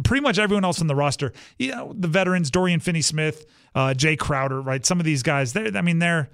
pretty 0.04 0.20
much 0.20 0.38
everyone 0.38 0.64
else 0.64 0.80
on 0.80 0.86
the 0.86 0.94
roster, 0.94 1.32
you 1.58 1.72
know, 1.72 1.92
the 1.96 2.08
veterans, 2.08 2.50
Dorian 2.50 2.80
Finney-Smith, 2.80 3.46
uh, 3.74 3.88
Jae 3.96 4.18
Crowder, 4.18 4.60
right? 4.60 4.84
Some 4.86 5.00
of 5.00 5.04
these 5.04 5.22
guys, 5.22 5.52
they 5.52 5.70
I 5.74 5.82
mean, 5.82 5.98
they're, 5.98 6.30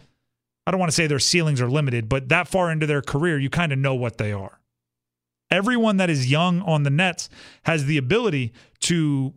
I 0.68 0.70
don't 0.70 0.81
want 0.81 0.92
to 0.92 0.94
say 0.94 1.07
their 1.07 1.18
ceilings 1.18 1.62
are 1.62 1.70
limited, 1.70 2.11
but 2.11 2.28
that 2.28 2.46
far 2.46 2.70
into 2.70 2.85
their 2.85 3.00
career, 3.00 3.38
you 3.38 3.48
kind 3.48 3.72
of 3.72 3.78
know 3.78 3.94
what 3.94 4.18
they 4.18 4.33
are. 4.33 4.61
Everyone 5.50 5.96
that 5.96 6.11
is 6.11 6.31
young 6.31 6.61
on 6.61 6.83
the 6.83 6.90
Nets 6.90 7.31
has 7.62 7.87
the 7.87 7.96
ability 7.96 8.52
to 8.81 9.33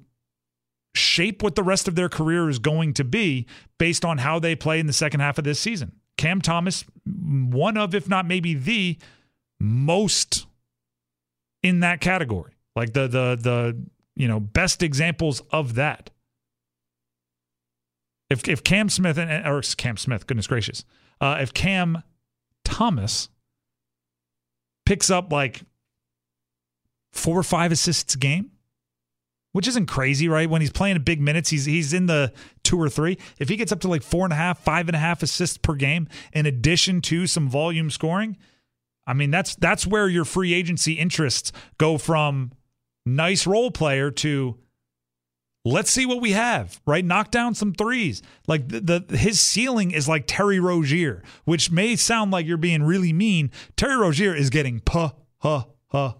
shape 0.93 1.41
what 1.41 1.55
the 1.55 1.63
rest 1.63 1.87
of 1.87 1.95
their 1.95 2.09
career 2.09 2.49
is 2.49 2.59
going 2.59 2.93
to 2.95 3.05
be 3.05 3.47
based 3.77 4.03
on 4.03 4.17
how 4.17 4.39
they 4.39 4.57
play 4.57 4.77
in 4.77 4.87
the 4.87 4.93
second 4.93 5.21
half 5.21 5.37
of 5.37 5.45
this 5.45 5.57
season. 5.57 5.93
Cam 6.17 6.41
Thomas, 6.41 6.83
one 7.05 7.77
of, 7.77 7.95
if 7.95 8.09
not 8.09 8.27
maybe 8.27 8.53
the 8.53 8.97
most 9.57 10.47
in 11.63 11.79
that 11.79 12.01
category. 12.01 12.57
Like 12.75 12.91
the 12.91 13.07
the 13.07 13.37
the 13.39 13.81
you 14.17 14.27
know 14.27 14.41
best 14.41 14.83
examples 14.83 15.41
of 15.51 15.75
that. 15.75 16.09
If 18.29 18.49
if 18.49 18.65
Cam 18.65 18.89
Smith 18.89 19.17
and 19.17 19.47
or 19.47 19.61
Cam 19.77 19.95
Smith, 19.95 20.27
goodness 20.27 20.47
gracious, 20.47 20.83
uh, 21.21 21.37
if 21.39 21.53
Cam 21.53 22.03
Thomas 22.65 23.29
picks 24.85 25.09
up 25.09 25.31
like 25.31 25.61
four 27.13 27.37
or 27.37 27.43
five 27.43 27.71
assists 27.71 28.15
a 28.15 28.17
game, 28.17 28.51
which 29.53 29.67
isn't 29.67 29.85
crazy, 29.85 30.27
right? 30.27 30.49
When 30.49 30.61
he's 30.61 30.71
playing 30.71 30.99
big 31.03 31.21
minutes, 31.21 31.49
he's 31.49 31.65
he's 31.65 31.93
in 31.93 32.07
the 32.07 32.33
two 32.63 32.81
or 32.81 32.89
three. 32.89 33.17
If 33.39 33.49
he 33.49 33.55
gets 33.55 33.71
up 33.71 33.81
to 33.81 33.87
like 33.87 34.01
four 34.01 34.25
and 34.25 34.33
a 34.33 34.37
half, 34.37 34.59
five 34.59 34.89
and 34.89 34.95
a 34.95 34.99
half 34.99 35.21
assists 35.21 35.57
per 35.57 35.75
game, 35.75 36.07
in 36.33 36.45
addition 36.45 37.01
to 37.01 37.27
some 37.27 37.47
volume 37.47 37.89
scoring, 37.89 38.37
I 39.05 39.13
mean 39.13 39.29
that's 39.29 39.55
that's 39.55 39.85
where 39.85 40.07
your 40.07 40.25
free 40.25 40.53
agency 40.53 40.93
interests 40.93 41.51
go 41.77 41.97
from 41.97 42.51
nice 43.05 43.45
role 43.45 43.71
player 43.71 44.09
to 44.09 44.57
let's 45.63 45.91
see 45.91 46.05
what 46.05 46.21
we 46.21 46.31
have, 46.31 46.81
right? 46.85 47.03
Knock 47.03 47.31
down 47.31 47.53
some 47.55 47.73
threes. 47.73 48.21
Like 48.47 48.67
the, 48.69 48.79
the 49.07 49.17
his 49.17 49.39
ceiling 49.39 49.91
is 49.91 50.07
like 50.07 50.25
Terry 50.27 50.59
Rozier, 50.59 51.23
which 51.45 51.71
may 51.71 51.95
sound 51.95 52.31
like 52.31 52.45
you're 52.45 52.57
being 52.57 52.83
really 52.83 53.13
mean. 53.13 53.51
Terry 53.75 53.97
Rozier 53.97 54.35
is 54.35 54.49
getting 54.49 54.79
puh 54.79 55.11
huh 55.39 55.65
huh 55.87 56.13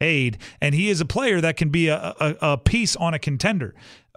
aid, 0.00 0.38
and 0.60 0.74
he 0.74 0.90
is 0.90 1.00
a 1.00 1.06
player 1.06 1.40
that 1.40 1.56
can 1.56 1.70
be 1.70 1.88
a, 1.88 2.14
a, 2.20 2.36
a 2.42 2.58
piece 2.58 2.96
on 2.96 3.14
a 3.14 3.18
contender. 3.18 3.74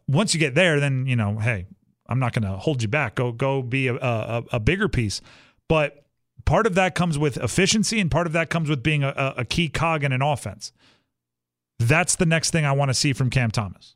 Once 0.07 0.33
you 0.33 0.39
get 0.39 0.55
there, 0.55 0.79
then 0.79 1.05
you 1.05 1.15
know, 1.15 1.39
hey, 1.39 1.67
I'm 2.07 2.19
not 2.19 2.33
going 2.33 2.51
to 2.51 2.57
hold 2.57 2.81
you 2.81 2.87
back. 2.87 3.15
Go 3.15 3.31
go 3.31 3.61
be 3.61 3.87
a, 3.87 3.95
a, 3.95 4.43
a 4.53 4.59
bigger 4.59 4.89
piece. 4.89 5.21
But 5.67 6.05
part 6.45 6.65
of 6.65 6.75
that 6.75 6.95
comes 6.95 7.17
with 7.17 7.37
efficiency, 7.37 7.99
and 7.99 8.09
part 8.11 8.27
of 8.27 8.33
that 8.33 8.49
comes 8.49 8.69
with 8.69 8.83
being 8.83 9.03
a, 9.03 9.35
a 9.37 9.45
key 9.45 9.69
cog 9.69 10.03
in 10.03 10.11
an 10.11 10.21
offense. 10.21 10.73
That's 11.77 12.17
the 12.17 12.25
next 12.25 12.51
thing 12.51 12.65
I 12.65 12.73
want 12.73 12.89
to 12.89 12.93
see 12.93 13.13
from 13.13 13.29
Cam 13.29 13.51
Thomas. 13.51 13.95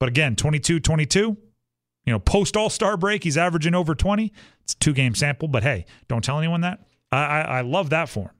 But 0.00 0.08
again, 0.08 0.34
22 0.34 0.80
22, 0.80 1.36
you 2.04 2.12
know, 2.12 2.18
post 2.18 2.56
All 2.56 2.70
Star 2.70 2.96
break, 2.96 3.22
he's 3.22 3.36
averaging 3.36 3.74
over 3.74 3.94
20. 3.94 4.32
It's 4.64 4.74
two 4.74 4.92
game 4.92 5.14
sample, 5.14 5.46
but 5.46 5.62
hey, 5.62 5.84
don't 6.08 6.24
tell 6.24 6.38
anyone 6.38 6.62
that. 6.62 6.80
I, 7.12 7.18
I, 7.18 7.40
I 7.40 7.60
love 7.60 7.90
that 7.90 8.08
for 8.08 8.24
him. 8.24 8.34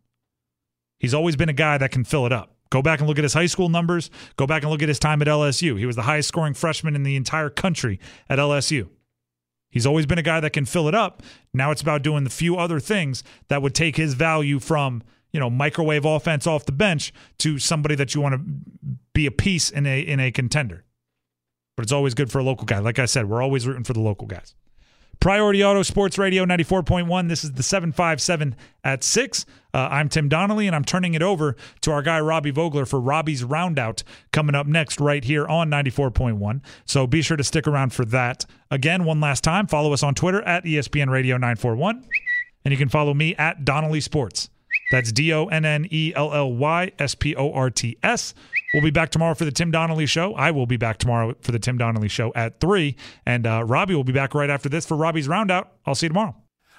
He's 0.99 1.15
always 1.15 1.37
been 1.37 1.49
a 1.49 1.55
guy 1.55 1.79
that 1.79 1.93
can 1.93 2.05
fill 2.05 2.27
it 2.27 2.33
up. 2.33 2.57
Go 2.71 2.83
back 2.83 3.01
and 3.01 3.09
look 3.09 3.19
at 3.19 3.25
his 3.25 3.35
high 3.35 3.47
school 3.47 3.69
numbers. 3.69 4.11
Go 4.37 4.47
back 4.47 4.63
and 4.63 4.71
look 4.71 4.83
at 4.83 4.89
his 4.89 4.99
time 4.99 5.21
at 5.23 5.29
LSU. 5.29 5.79
He 5.79 5.87
was 5.87 5.97
the 5.97 6.03
highest 6.03 6.29
scoring 6.29 6.55
freshman 6.55 6.95
in 6.95 7.03
the 7.03 7.17
entire 7.17 7.51
country 7.51 7.99
at 8.29 8.39
LSU. 8.39 8.89
He's 9.71 9.87
always 9.87 10.07
been 10.07 10.19
a 10.19 10.23
guy 10.23 10.41
that 10.41 10.53
can 10.53 10.65
fill 10.65 10.89
it 10.89 10.95
up. 10.95 11.23
Now 11.53 11.71
it's 11.71 11.83
about 11.83 12.03
doing 12.03 12.25
the 12.25 12.31
few 12.31 12.57
other 12.57 12.81
things 12.81 13.23
that 13.49 13.63
would 13.63 13.75
take 13.75 13.97
his 13.97 14.15
value 14.15 14.59
from, 14.59 15.03
you 15.33 15.41
know, 15.41 15.51
microwave 15.51 16.05
offense 16.05 16.47
off 16.47 16.65
the 16.65 16.73
bench 16.73 17.13
to 17.39 17.59
somebody 17.59 17.95
that 17.97 18.15
you 18.15 18.21
want 18.21 18.35
to 18.35 18.97
be 19.15 19.27
a 19.27 19.31
piece 19.31 19.71
in 19.71 19.87
a 19.87 20.01
in 20.01 20.21
a 20.21 20.31
contender. 20.31 20.85
But 21.81 21.85
it's 21.85 21.93
always 21.93 22.13
good 22.13 22.31
for 22.31 22.41
a 22.41 22.43
local 22.43 22.67
guy. 22.67 22.79
Like 22.79 22.99
I 22.99 23.07
said, 23.07 23.27
we're 23.27 23.41
always 23.41 23.67
rooting 23.67 23.85
for 23.85 23.95
the 23.95 24.01
local 24.01 24.27
guys. 24.27 24.55
Priority 25.19 25.65
Auto 25.65 25.83
Sports 25.83 26.19
Radio 26.19 26.45
94.1. 26.45 27.27
This 27.31 27.43
is 27.43 27.53
the 27.53 27.63
757 27.63 28.55
at 28.85 29.03
6. 29.03 29.47
Uh, 29.73 29.89
I'm 29.91 30.11
Tim 30.11 30.29
Donnelly, 30.29 30.67
and 30.67 30.77
I'm 30.77 30.85
turning 30.85 31.15
it 31.15 31.23
over 31.23 31.57
to 31.81 31.91
our 31.91 32.03
guy, 32.03 32.21
Robbie 32.21 32.51
Vogler, 32.51 32.85
for 32.85 33.01
Robbie's 33.01 33.43
Roundout 33.45 34.03
coming 34.31 34.55
up 34.55 34.67
next, 34.67 35.01
right 35.01 35.25
here 35.25 35.49
on 35.49 35.71
94.1. 35.71 36.61
So 36.85 37.07
be 37.07 37.23
sure 37.23 37.39
to 37.39 37.45
stick 37.45 37.67
around 37.67 37.95
for 37.95 38.05
that. 38.05 38.45
Again, 38.71 39.05
one 39.05 39.21
last 39.21 39.43
time, 39.43 39.67
follow 39.67 39.95
us 39.95 40.03
on 40.03 40.15
Twitter 40.15 40.43
at 40.43 40.67
ESPN 40.67 41.09
Radio 41.09 41.39
941. 41.39 42.05
And 42.67 42.73
you 42.73 42.77
can 42.77 42.91
follow 42.91 43.15
me 43.15 43.35
at 43.37 43.65
Donnelly 43.65 44.03
Sports. 44.03 44.51
That's 44.91 45.13
D 45.13 45.33
O 45.33 45.47
N 45.47 45.65
N 45.65 45.87
E 45.91 46.13
L 46.15 46.33
L 46.35 46.53
Y 46.53 46.93
S 46.99 47.15
P 47.15 47.35
O 47.37 47.53
R 47.53 47.71
T 47.71 47.97
S. 48.03 48.35
We'll 48.75 48.83
be 48.83 48.91
back 48.91 49.11
tomorrow 49.11 49.35
for 49.35 49.45
the 49.45 49.51
Tim 49.51 49.71
Donnelly 49.71 50.07
Show. 50.07 50.35
I 50.35 50.51
will 50.51 50.67
be 50.67 50.77
back 50.77 50.99
tomorrow 50.99 51.35
for 51.41 51.53
the 51.53 51.59
Tim 51.59 51.77
Donnelly 51.79 52.09
Show 52.09 52.33
at 52.35 52.61
3. 52.61 52.95
And 53.27 53.47
uh, 53.47 53.65
Robbie 53.65 53.95
will 53.95 54.05
be 54.05 54.13
back 54.13 54.35
right 54.35 54.51
after 54.51 54.69
this 54.69 54.87
for 54.87 54.97
Robbie's 54.97 55.27
Roundout. 55.27 55.67
I'll 55.87 55.95
see 55.95 56.07
you 56.07 56.11
tomorrow. 56.11 56.37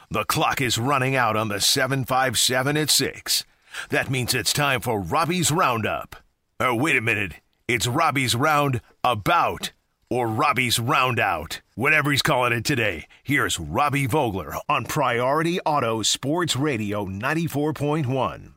The 0.10 0.24
clock 0.26 0.62
is 0.62 0.78
running 0.78 1.16
out 1.16 1.36
on 1.36 1.50
the 1.50 1.60
757 1.60 2.78
at 2.78 2.90
6. 2.90 3.46
That 3.90 4.10
means 4.10 4.34
it's 4.34 4.54
time 4.54 4.82
for 4.82 5.00
Robbie's 5.00 5.52
Roundup. 5.52 6.18
Oh, 6.60 6.76
wait 6.76 6.96
a 6.96 7.02
minute. 7.02 7.36
It's 7.68 7.88
Robbie's 7.88 8.36
Round 8.36 8.82
About 9.04 9.72
or 10.12 10.28
Robbie's 10.28 10.78
Roundout. 10.78 11.62
Whatever 11.76 12.12
he's 12.12 12.22
calling 12.22 12.52
it 12.52 12.66
today. 12.66 13.06
Here's 13.24 13.58
Robbie 13.58 14.08
Vogler 14.08 14.54
on 14.68 14.84
Priority 14.84 15.62
Auto 15.62 16.02
Sports 16.02 16.58
Radio 16.58 17.06
94.1. 17.06 18.52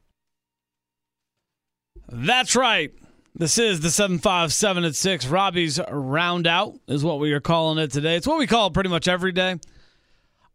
That's 2.08 2.56
right. 2.56 2.92
This 3.36 3.56
is 3.56 3.80
the 3.80 3.90
757 3.90 4.84
at 4.84 4.96
6. 4.96 5.26
Robbie's 5.28 5.78
Roundout 5.78 6.80
is 6.88 7.04
what 7.04 7.20
we 7.20 7.32
are 7.32 7.40
calling 7.40 7.78
it 7.78 7.92
today. 7.92 8.16
It's 8.16 8.26
what 8.26 8.38
we 8.38 8.48
call 8.48 8.66
it 8.66 8.74
pretty 8.74 8.90
much 8.90 9.06
every 9.06 9.32
day. 9.32 9.60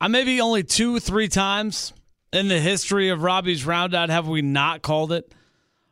I 0.01 0.09
maybe 0.09 0.41
only 0.41 0.63
two, 0.63 0.99
three 0.99 1.29
times 1.29 1.93
in 2.33 2.49
the 2.49 2.59
history 2.59 3.07
of 3.07 3.23
Robbie's 3.23 3.63
Roundout 3.63 4.09
have 4.09 4.27
we 4.27 4.41
not 4.41 4.81
called 4.81 5.13
it 5.13 5.33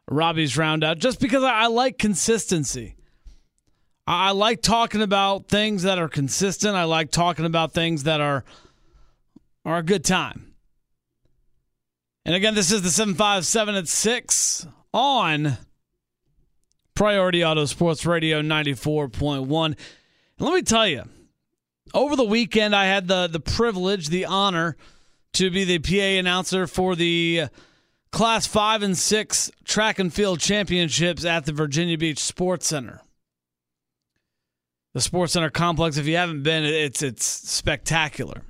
Robbie's 0.10 0.56
Roundout 0.56 0.98
just 0.98 1.22
because 1.22 1.44
I, 1.44 1.52
I 1.62 1.68
like 1.68 1.98
consistency. 1.98 2.97
I, 4.08 4.32
like 4.32 4.62
talking 4.62 5.02
about 5.02 5.50
things 5.50 5.84
that 5.84 6.00
are 6.00 6.08
consistent. 6.08 6.76
I 6.76 6.86
like 6.86 7.12
talking 7.12 7.46
about 7.46 7.74
things 7.74 8.04
that 8.04 8.22
are 8.22 8.46
are 9.66 9.80
a 9.80 9.84
good 9.84 10.06
time. 10.06 10.54
And 12.24 12.34
again, 12.34 12.56
this 12.56 12.72
is 12.72 12.82
the 12.82 12.90
757 12.90 13.76
at 13.76 13.88
6 13.90 14.68
on 14.94 15.58
Priority 16.96 17.44
Auto 17.44 17.66
Sports 17.66 18.06
Radio 18.06 18.42
94.1. 18.42 19.66
And 19.66 19.76
let 20.40 20.54
me 20.54 20.62
tell 20.62 20.88
you, 20.88 21.04
over 21.94 22.16
the 22.16 22.24
weekend, 22.24 22.74
I 22.74 22.86
had 22.86 23.10
the, 23.10 23.28
the 23.28 23.42
privilege, 23.42 24.08
the 24.08 24.26
honor 24.26 24.78
to 25.34 25.50
be 25.50 25.66
the 25.66 25.80
PA 25.80 26.20
announcer 26.20 26.66
for 26.66 26.96
the 26.96 27.48
Class 28.12 28.48
5 28.48 28.84
and 28.84 28.98
6 28.98 29.52
track 29.66 30.00
and 30.00 30.14
field 30.14 30.40
championships 30.40 31.26
at 31.26 31.46
the 31.46 31.52
Virginia 31.52 31.98
Beach 31.98 32.20
Sports 32.20 32.68
Center. 32.68 33.02
The 34.98 35.02
Sports 35.02 35.34
Center 35.34 35.52
complex, 35.52 35.98
if 35.98 36.08
you 36.08 36.16
haven't 36.16 36.42
been, 36.42 36.64
it's 36.64 37.04
it's 37.04 37.24
spectacular. 37.24 38.42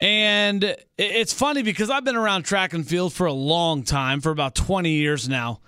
And 0.00 0.74
it's 0.96 1.34
funny 1.34 1.62
because 1.62 1.90
I've 1.90 2.04
been 2.04 2.16
around 2.16 2.44
track 2.44 2.72
and 2.72 2.88
field 2.88 3.12
for 3.12 3.26
a 3.26 3.32
long 3.34 3.82
time, 3.82 4.22
for 4.22 4.30
about 4.30 4.54
20 4.54 4.88
years 4.88 5.28
now 5.28 5.60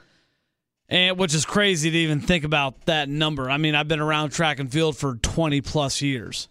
and 0.89 1.19
which 1.19 1.35
is 1.35 1.45
crazy 1.45 1.91
to 1.91 1.99
even 1.99 2.21
think 2.21 2.45
about 2.45 2.87
that 2.87 3.11
number. 3.11 3.51
I 3.51 3.59
mean, 3.59 3.75
I've 3.75 3.89
been 3.89 4.01
around 4.01 4.31
track 4.31 4.59
and 4.59 4.73
field 4.73 4.97
for 4.97 5.17
20 5.17 5.61
plus 5.61 6.01
years. 6.01 6.49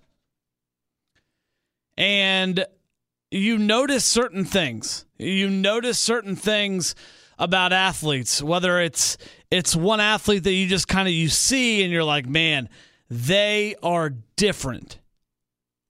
And 1.98 2.64
you 3.32 3.58
notice 3.58 4.06
certain 4.06 4.46
things. 4.46 5.08
You 5.18 5.50
notice 5.50 5.98
certain 5.98 6.36
things 6.36 6.94
about 7.40 7.74
athletes, 7.74 8.44
whether 8.44 8.80
it's 8.80 9.18
it's 9.50 9.76
one 9.76 10.00
athlete 10.00 10.44
that 10.44 10.54
you 10.54 10.68
just 10.68 10.88
kind 10.88 11.08
of 11.08 11.14
you 11.16 11.30
see 11.30 11.82
and 11.82 11.92
you're 11.92 12.04
like, 12.04 12.28
"Man, 12.28 12.70
they 13.12 13.76
are 13.84 14.14
different." 14.38 14.98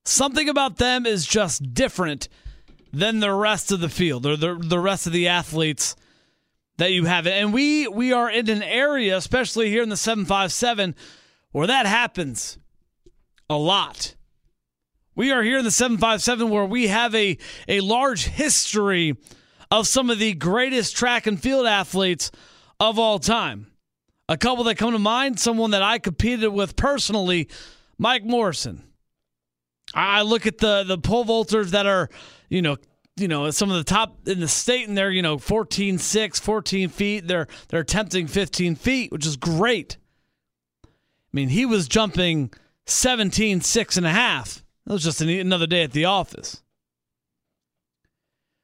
Something 0.04 0.48
about 0.48 0.76
them 0.76 1.06
is 1.06 1.24
just 1.24 1.72
different 1.72 2.28
than 2.92 3.20
the 3.20 3.32
rest 3.32 3.72
of 3.72 3.80
the 3.80 3.88
field 3.88 4.26
or 4.26 4.36
the 4.36 4.54
the 4.56 4.80
rest 4.80 5.06
of 5.06 5.12
the 5.12 5.28
athletes 5.28 5.96
that 6.78 6.92
you 6.92 7.04
have. 7.04 7.26
And 7.26 7.52
we 7.52 7.86
we 7.88 8.12
are 8.12 8.30
in 8.30 8.50
an 8.50 8.62
area, 8.62 9.16
especially 9.16 9.70
here 9.70 9.82
in 9.82 9.88
the 9.88 9.96
757, 9.96 10.94
where 11.52 11.66
that 11.66 11.86
happens 11.86 12.58
a 13.48 13.56
lot. 13.56 14.14
We 15.14 15.30
are 15.30 15.42
here 15.42 15.58
in 15.58 15.64
the 15.64 15.70
757 15.70 16.48
where 16.48 16.64
we 16.64 16.88
have 16.88 17.14
a, 17.14 17.36
a 17.68 17.80
large 17.80 18.24
history 18.24 19.16
of 19.70 19.86
some 19.86 20.08
of 20.08 20.18
the 20.18 20.32
greatest 20.32 20.96
track 20.96 21.26
and 21.26 21.40
field 21.40 21.66
athletes 21.66 22.30
of 22.80 22.98
all 22.98 23.18
time. 23.18 23.66
A 24.28 24.36
couple 24.36 24.64
that 24.64 24.76
come 24.76 24.92
to 24.92 24.98
mind, 24.98 25.38
someone 25.40 25.72
that 25.72 25.82
I 25.82 25.98
competed 25.98 26.50
with 26.50 26.76
personally, 26.76 27.48
Mike 27.98 28.24
Morrison. 28.24 28.84
I 29.94 30.22
look 30.22 30.46
at 30.46 30.58
the 30.58 30.84
the 30.84 30.98
pole 30.98 31.24
vaulters 31.24 31.70
that 31.70 31.86
are, 31.86 32.08
you 32.48 32.62
know, 32.62 32.76
you 33.16 33.28
know 33.28 33.50
some 33.50 33.70
of 33.70 33.76
the 33.76 33.84
top 33.84 34.26
in 34.26 34.40
the 34.40 34.48
state 34.48 34.88
and 34.88 34.96
they're 34.96 35.10
you 35.10 35.22
know 35.22 35.38
14 35.38 35.98
6 35.98 36.40
14 36.40 36.88
feet. 36.88 37.26
They're 37.26 37.46
they're 37.68 37.80
attempting 37.80 38.26
15 38.26 38.74
feet 38.76 39.12
which 39.12 39.26
is 39.26 39.36
great. 39.36 39.98
I 40.84 40.88
mean 41.32 41.48
he 41.48 41.66
was 41.66 41.88
jumping 41.88 42.52
17 42.86 43.60
6 43.60 43.96
and 43.96 44.06
a 44.06 44.10
half. 44.10 44.64
That 44.86 44.94
was 44.94 45.04
just 45.04 45.20
another 45.20 45.66
day 45.66 45.82
at 45.82 45.92
the 45.92 46.06
office. 46.06 46.62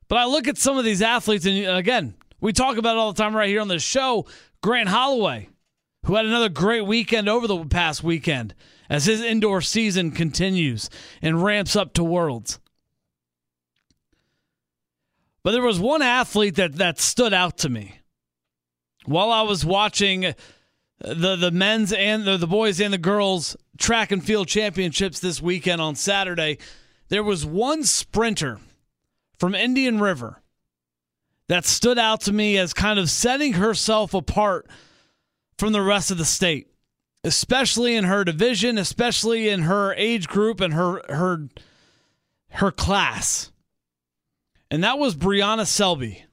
But 0.08 0.18
i 0.18 0.24
look 0.24 0.48
at 0.48 0.56
some 0.56 0.78
of 0.78 0.84
these 0.84 1.02
athletes 1.02 1.44
and 1.44 1.66
again 1.66 2.14
we 2.40 2.52
talk 2.52 2.78
about 2.78 2.96
it 2.96 2.98
all 2.98 3.12
the 3.12 3.22
time 3.22 3.36
right 3.36 3.48
here 3.48 3.60
on 3.60 3.68
this 3.68 3.82
show 3.82 4.26
grant 4.62 4.88
holloway 4.88 5.48
who 6.04 6.14
had 6.14 6.26
another 6.26 6.48
great 6.48 6.86
weekend 6.86 7.28
over 7.28 7.46
the 7.46 7.64
past 7.66 8.02
weekend 8.02 8.54
as 8.88 9.06
his 9.06 9.20
indoor 9.20 9.60
season 9.60 10.10
continues 10.10 10.88
and 11.20 11.42
ramps 11.42 11.76
up 11.76 11.92
to 11.92 12.04
worlds 12.04 12.58
but 15.42 15.52
there 15.52 15.62
was 15.62 15.80
one 15.80 16.02
athlete 16.02 16.56
that, 16.56 16.74
that 16.76 16.98
stood 16.98 17.32
out 17.32 17.58
to 17.58 17.68
me 17.68 18.00
while 19.06 19.30
I 19.30 19.42
was 19.42 19.64
watching 19.64 20.34
the 21.00 21.36
the 21.36 21.50
men's 21.50 21.92
and 21.92 22.24
the, 22.24 22.36
the 22.36 22.46
boys 22.46 22.80
and 22.80 22.92
the 22.92 22.98
girls 22.98 23.56
track 23.78 24.10
and 24.10 24.22
field 24.22 24.48
championships 24.48 25.20
this 25.20 25.40
weekend 25.40 25.80
on 25.80 25.94
Saturday. 25.94 26.58
There 27.08 27.22
was 27.22 27.46
one 27.46 27.84
sprinter 27.84 28.58
from 29.38 29.54
Indian 29.54 30.00
River 30.00 30.42
that 31.48 31.64
stood 31.64 31.98
out 31.98 32.20
to 32.22 32.32
me 32.32 32.58
as 32.58 32.72
kind 32.74 32.98
of 32.98 33.11
setting 33.11 33.54
herself 33.54 34.14
apart 34.14 34.66
from 35.56 35.72
the 35.72 35.82
rest 35.82 36.11
of 36.11 36.18
the 36.18 36.24
state, 36.24 36.68
especially 37.24 37.94
in 37.94 38.04
her 38.04 38.24
division, 38.24 38.78
especially 38.78 39.48
in 39.48 39.62
her 39.62 39.94
age 39.94 40.28
group 40.28 40.61
and 40.61 40.74
her 40.74 41.02
her 41.08 41.48
her 42.50 42.70
class 42.70 43.50
and 44.70 44.84
that 44.84 44.98
was 44.98 45.16
Brianna 45.16 45.66
Selby. 45.66 46.24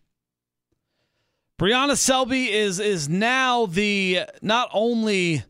Brianna 1.60 1.98
Selby 1.98 2.52
is 2.52 2.80
is 2.80 3.08
now 3.08 3.66
the 3.66 4.22
not 4.42 4.70
only 4.74 5.44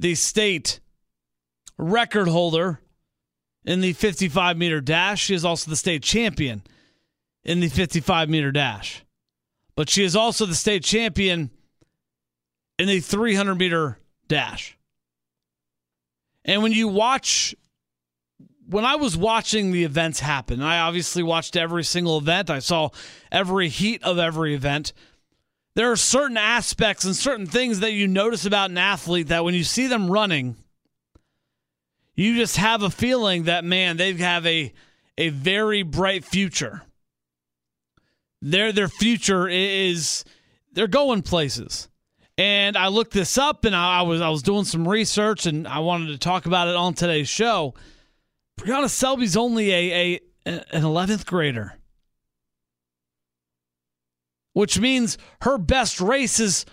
the 0.00 0.14
state 0.16 0.80
record 1.78 2.28
holder 2.28 2.80
in 3.64 3.80
the 3.80 3.92
55 3.92 4.56
meter 4.56 4.80
dash, 4.80 5.22
she 5.22 5.34
is 5.34 5.44
also 5.44 5.70
the 5.70 5.76
state 5.76 6.02
champion 6.02 6.62
in 7.46 7.60
the 7.60 7.68
55 7.68 8.28
meter 8.28 8.52
dash. 8.52 9.04
But 9.76 9.88
she 9.88 10.04
is 10.04 10.16
also 10.16 10.44
the 10.44 10.54
state 10.54 10.82
champion 10.82 11.50
in 12.78 12.88
the 12.88 13.00
300 13.00 13.54
meter 13.54 13.98
dash. 14.28 14.76
And 16.44 16.62
when 16.62 16.72
you 16.72 16.88
watch 16.88 17.54
when 18.68 18.84
I 18.84 18.96
was 18.96 19.16
watching 19.16 19.70
the 19.70 19.84
events 19.84 20.18
happen, 20.18 20.60
I 20.60 20.80
obviously 20.80 21.22
watched 21.22 21.56
every 21.56 21.84
single 21.84 22.18
event. 22.18 22.50
I 22.50 22.58
saw 22.58 22.90
every 23.30 23.68
heat 23.68 24.02
of 24.02 24.18
every 24.18 24.54
event. 24.54 24.92
There 25.76 25.92
are 25.92 25.96
certain 25.96 26.36
aspects 26.36 27.04
and 27.04 27.14
certain 27.14 27.46
things 27.46 27.78
that 27.80 27.92
you 27.92 28.08
notice 28.08 28.44
about 28.44 28.70
an 28.70 28.78
athlete 28.78 29.28
that 29.28 29.44
when 29.44 29.54
you 29.54 29.62
see 29.62 29.86
them 29.86 30.10
running, 30.10 30.56
you 32.16 32.34
just 32.34 32.56
have 32.56 32.82
a 32.82 32.90
feeling 32.90 33.44
that 33.44 33.64
man, 33.64 33.98
they 33.98 34.14
have 34.14 34.44
a 34.46 34.72
a 35.16 35.28
very 35.28 35.82
bright 35.82 36.24
future. 36.24 36.82
Their 38.42 38.72
their 38.72 38.88
future 38.88 39.48
is 39.48 40.24
they're 40.72 40.86
going 40.86 41.22
places. 41.22 41.88
And 42.38 42.76
I 42.76 42.88
looked 42.88 43.12
this 43.12 43.38
up 43.38 43.64
and 43.64 43.74
I, 43.74 44.00
I 44.00 44.02
was 44.02 44.20
I 44.20 44.28
was 44.28 44.42
doing 44.42 44.64
some 44.64 44.86
research 44.86 45.46
and 45.46 45.66
I 45.66 45.78
wanted 45.78 46.08
to 46.08 46.18
talk 46.18 46.46
about 46.46 46.68
it 46.68 46.76
on 46.76 46.94
today's 46.94 47.28
show. 47.28 47.74
Brianna 48.60 48.90
Selby's 48.90 49.36
only 49.36 49.72
a, 49.72 49.92
a 49.92 50.20
an 50.46 50.82
11th 50.82 51.26
grader. 51.26 51.74
Which 54.52 54.78
means 54.78 55.18
her 55.42 55.58
best 55.58 56.00
races 56.00 56.64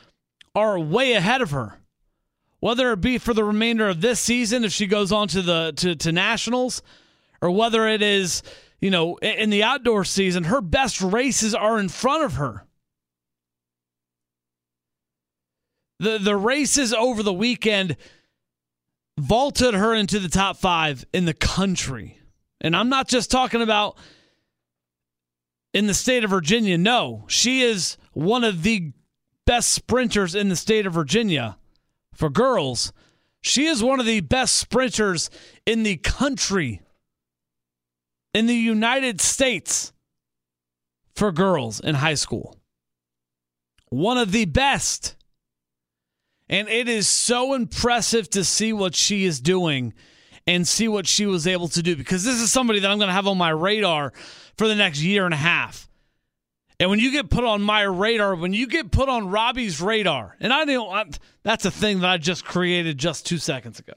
are 0.55 0.79
way 0.79 1.13
ahead 1.13 1.41
of 1.41 1.51
her. 1.51 1.79
Whether 2.59 2.93
it 2.93 3.01
be 3.01 3.17
for 3.17 3.33
the 3.33 3.43
remainder 3.43 3.89
of 3.89 3.99
this 3.99 4.21
season 4.21 4.63
if 4.63 4.71
she 4.71 4.87
goes 4.87 5.11
on 5.11 5.27
to 5.29 5.41
the 5.41 5.73
to, 5.77 5.95
to 5.95 6.11
nationals 6.11 6.81
or 7.41 7.51
whether 7.51 7.87
it 7.87 8.01
is, 8.01 8.41
you 8.83 8.89
know, 8.89 9.15
in 9.15 9.49
the 9.49 9.63
outdoor 9.63 10.03
season, 10.03 10.43
her 10.43 10.59
best 10.59 10.99
races 10.99 11.55
are 11.55 11.79
in 11.79 11.87
front 11.87 12.25
of 12.25 12.33
her. 12.33 12.65
The 15.99 16.17
the 16.17 16.35
races 16.35 16.93
over 16.93 17.23
the 17.23 17.31
weekend 17.31 17.95
vaulted 19.17 19.73
her 19.73 19.93
into 19.93 20.19
the 20.19 20.27
top 20.27 20.57
5 20.57 21.05
in 21.13 21.23
the 21.23 21.33
country. 21.33 22.19
And 22.59 22.75
I'm 22.75 22.89
not 22.89 23.07
just 23.07 23.31
talking 23.31 23.61
about 23.61 23.97
in 25.73 25.87
the 25.87 25.93
state 25.93 26.25
of 26.25 26.31
Virginia. 26.31 26.77
No, 26.77 27.23
she 27.29 27.61
is 27.61 27.97
one 28.11 28.43
of 28.43 28.63
the 28.63 28.91
best 29.45 29.71
sprinters 29.71 30.35
in 30.35 30.49
the 30.49 30.57
state 30.57 30.85
of 30.85 30.91
Virginia 30.91 31.57
for 32.13 32.29
girls. 32.29 32.91
She 33.39 33.65
is 33.65 33.81
one 33.81 34.01
of 34.01 34.05
the 34.05 34.19
best 34.19 34.55
sprinters 34.55 35.29
in 35.65 35.83
the 35.83 35.95
country 35.95 36.81
in 38.33 38.45
the 38.47 38.55
United 38.55 39.21
States 39.21 39.93
for 41.15 41.31
girls 41.31 41.79
in 41.79 41.95
high 41.95 42.15
school. 42.15 42.57
One 43.89 44.17
of 44.17 44.31
the 44.31 44.45
best. 44.45 45.15
And 46.49 46.67
it 46.67 46.89
is 46.89 47.07
so 47.07 47.53
impressive 47.53 48.29
to 48.31 48.43
see 48.43 48.73
what 48.73 48.95
she 48.95 49.25
is 49.25 49.39
doing 49.39 49.93
and 50.45 50.67
see 50.67 50.87
what 50.87 51.07
she 51.07 51.25
was 51.25 51.47
able 51.47 51.67
to 51.69 51.81
do 51.81 51.95
because 51.95 52.23
this 52.23 52.41
is 52.41 52.51
somebody 52.51 52.79
that 52.79 52.91
I'm 52.91 52.97
going 52.97 53.07
to 53.07 53.13
have 53.13 53.27
on 53.27 53.37
my 53.37 53.49
radar 53.49 54.11
for 54.57 54.67
the 54.67 54.75
next 54.75 55.01
year 55.01 55.25
and 55.25 55.33
a 55.33 55.37
half. 55.37 55.87
And 56.79 56.89
when 56.89 56.99
you 56.99 57.11
get 57.11 57.29
put 57.29 57.45
on 57.45 57.61
my 57.61 57.83
radar, 57.83 58.35
when 58.35 58.51
you 58.51 58.67
get 58.67 58.91
put 58.91 59.07
on 59.07 59.29
Robbie's 59.29 59.79
radar, 59.79 60.35
and 60.39 60.51
I 60.51 60.65
don't, 60.65 61.17
that's 61.43 61.65
a 61.65 61.71
thing 61.71 62.01
that 62.01 62.09
I 62.09 62.17
just 62.17 62.43
created 62.43 62.97
just 62.97 63.25
two 63.25 63.37
seconds 63.37 63.79
ago. 63.79 63.93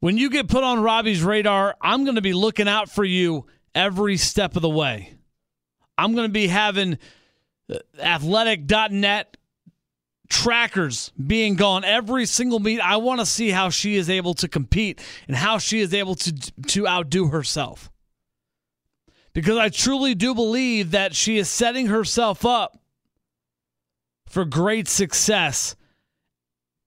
When 0.00 0.16
you 0.16 0.30
get 0.30 0.48
put 0.48 0.64
on 0.64 0.82
Robbie's 0.82 1.22
radar, 1.22 1.76
I'm 1.80 2.04
going 2.04 2.16
to 2.16 2.22
be 2.22 2.32
looking 2.32 2.68
out 2.68 2.90
for 2.90 3.04
you 3.04 3.46
every 3.74 4.16
step 4.16 4.56
of 4.56 4.62
the 4.62 4.68
way. 4.68 5.14
I'm 5.96 6.14
going 6.14 6.26
to 6.26 6.32
be 6.32 6.46
having 6.46 6.98
uh, 7.70 7.78
athletic.net 7.98 9.36
trackers 10.30 11.12
being 11.24 11.54
gone 11.56 11.84
every 11.84 12.24
single 12.24 12.60
meet. 12.60 12.80
I 12.80 12.96
want 12.96 13.20
to 13.20 13.26
see 13.26 13.50
how 13.50 13.68
she 13.68 13.96
is 13.96 14.08
able 14.08 14.32
to 14.34 14.48
compete 14.48 15.00
and 15.28 15.36
how 15.36 15.58
she 15.58 15.80
is 15.80 15.92
able 15.92 16.14
to 16.14 16.32
to 16.68 16.88
outdo 16.88 17.26
herself. 17.26 17.90
Because 19.34 19.58
I 19.58 19.68
truly 19.68 20.14
do 20.14 20.34
believe 20.34 20.92
that 20.92 21.14
she 21.14 21.36
is 21.36 21.48
setting 21.48 21.86
herself 21.86 22.46
up 22.46 22.80
for 24.26 24.44
great 24.44 24.88
success. 24.88 25.76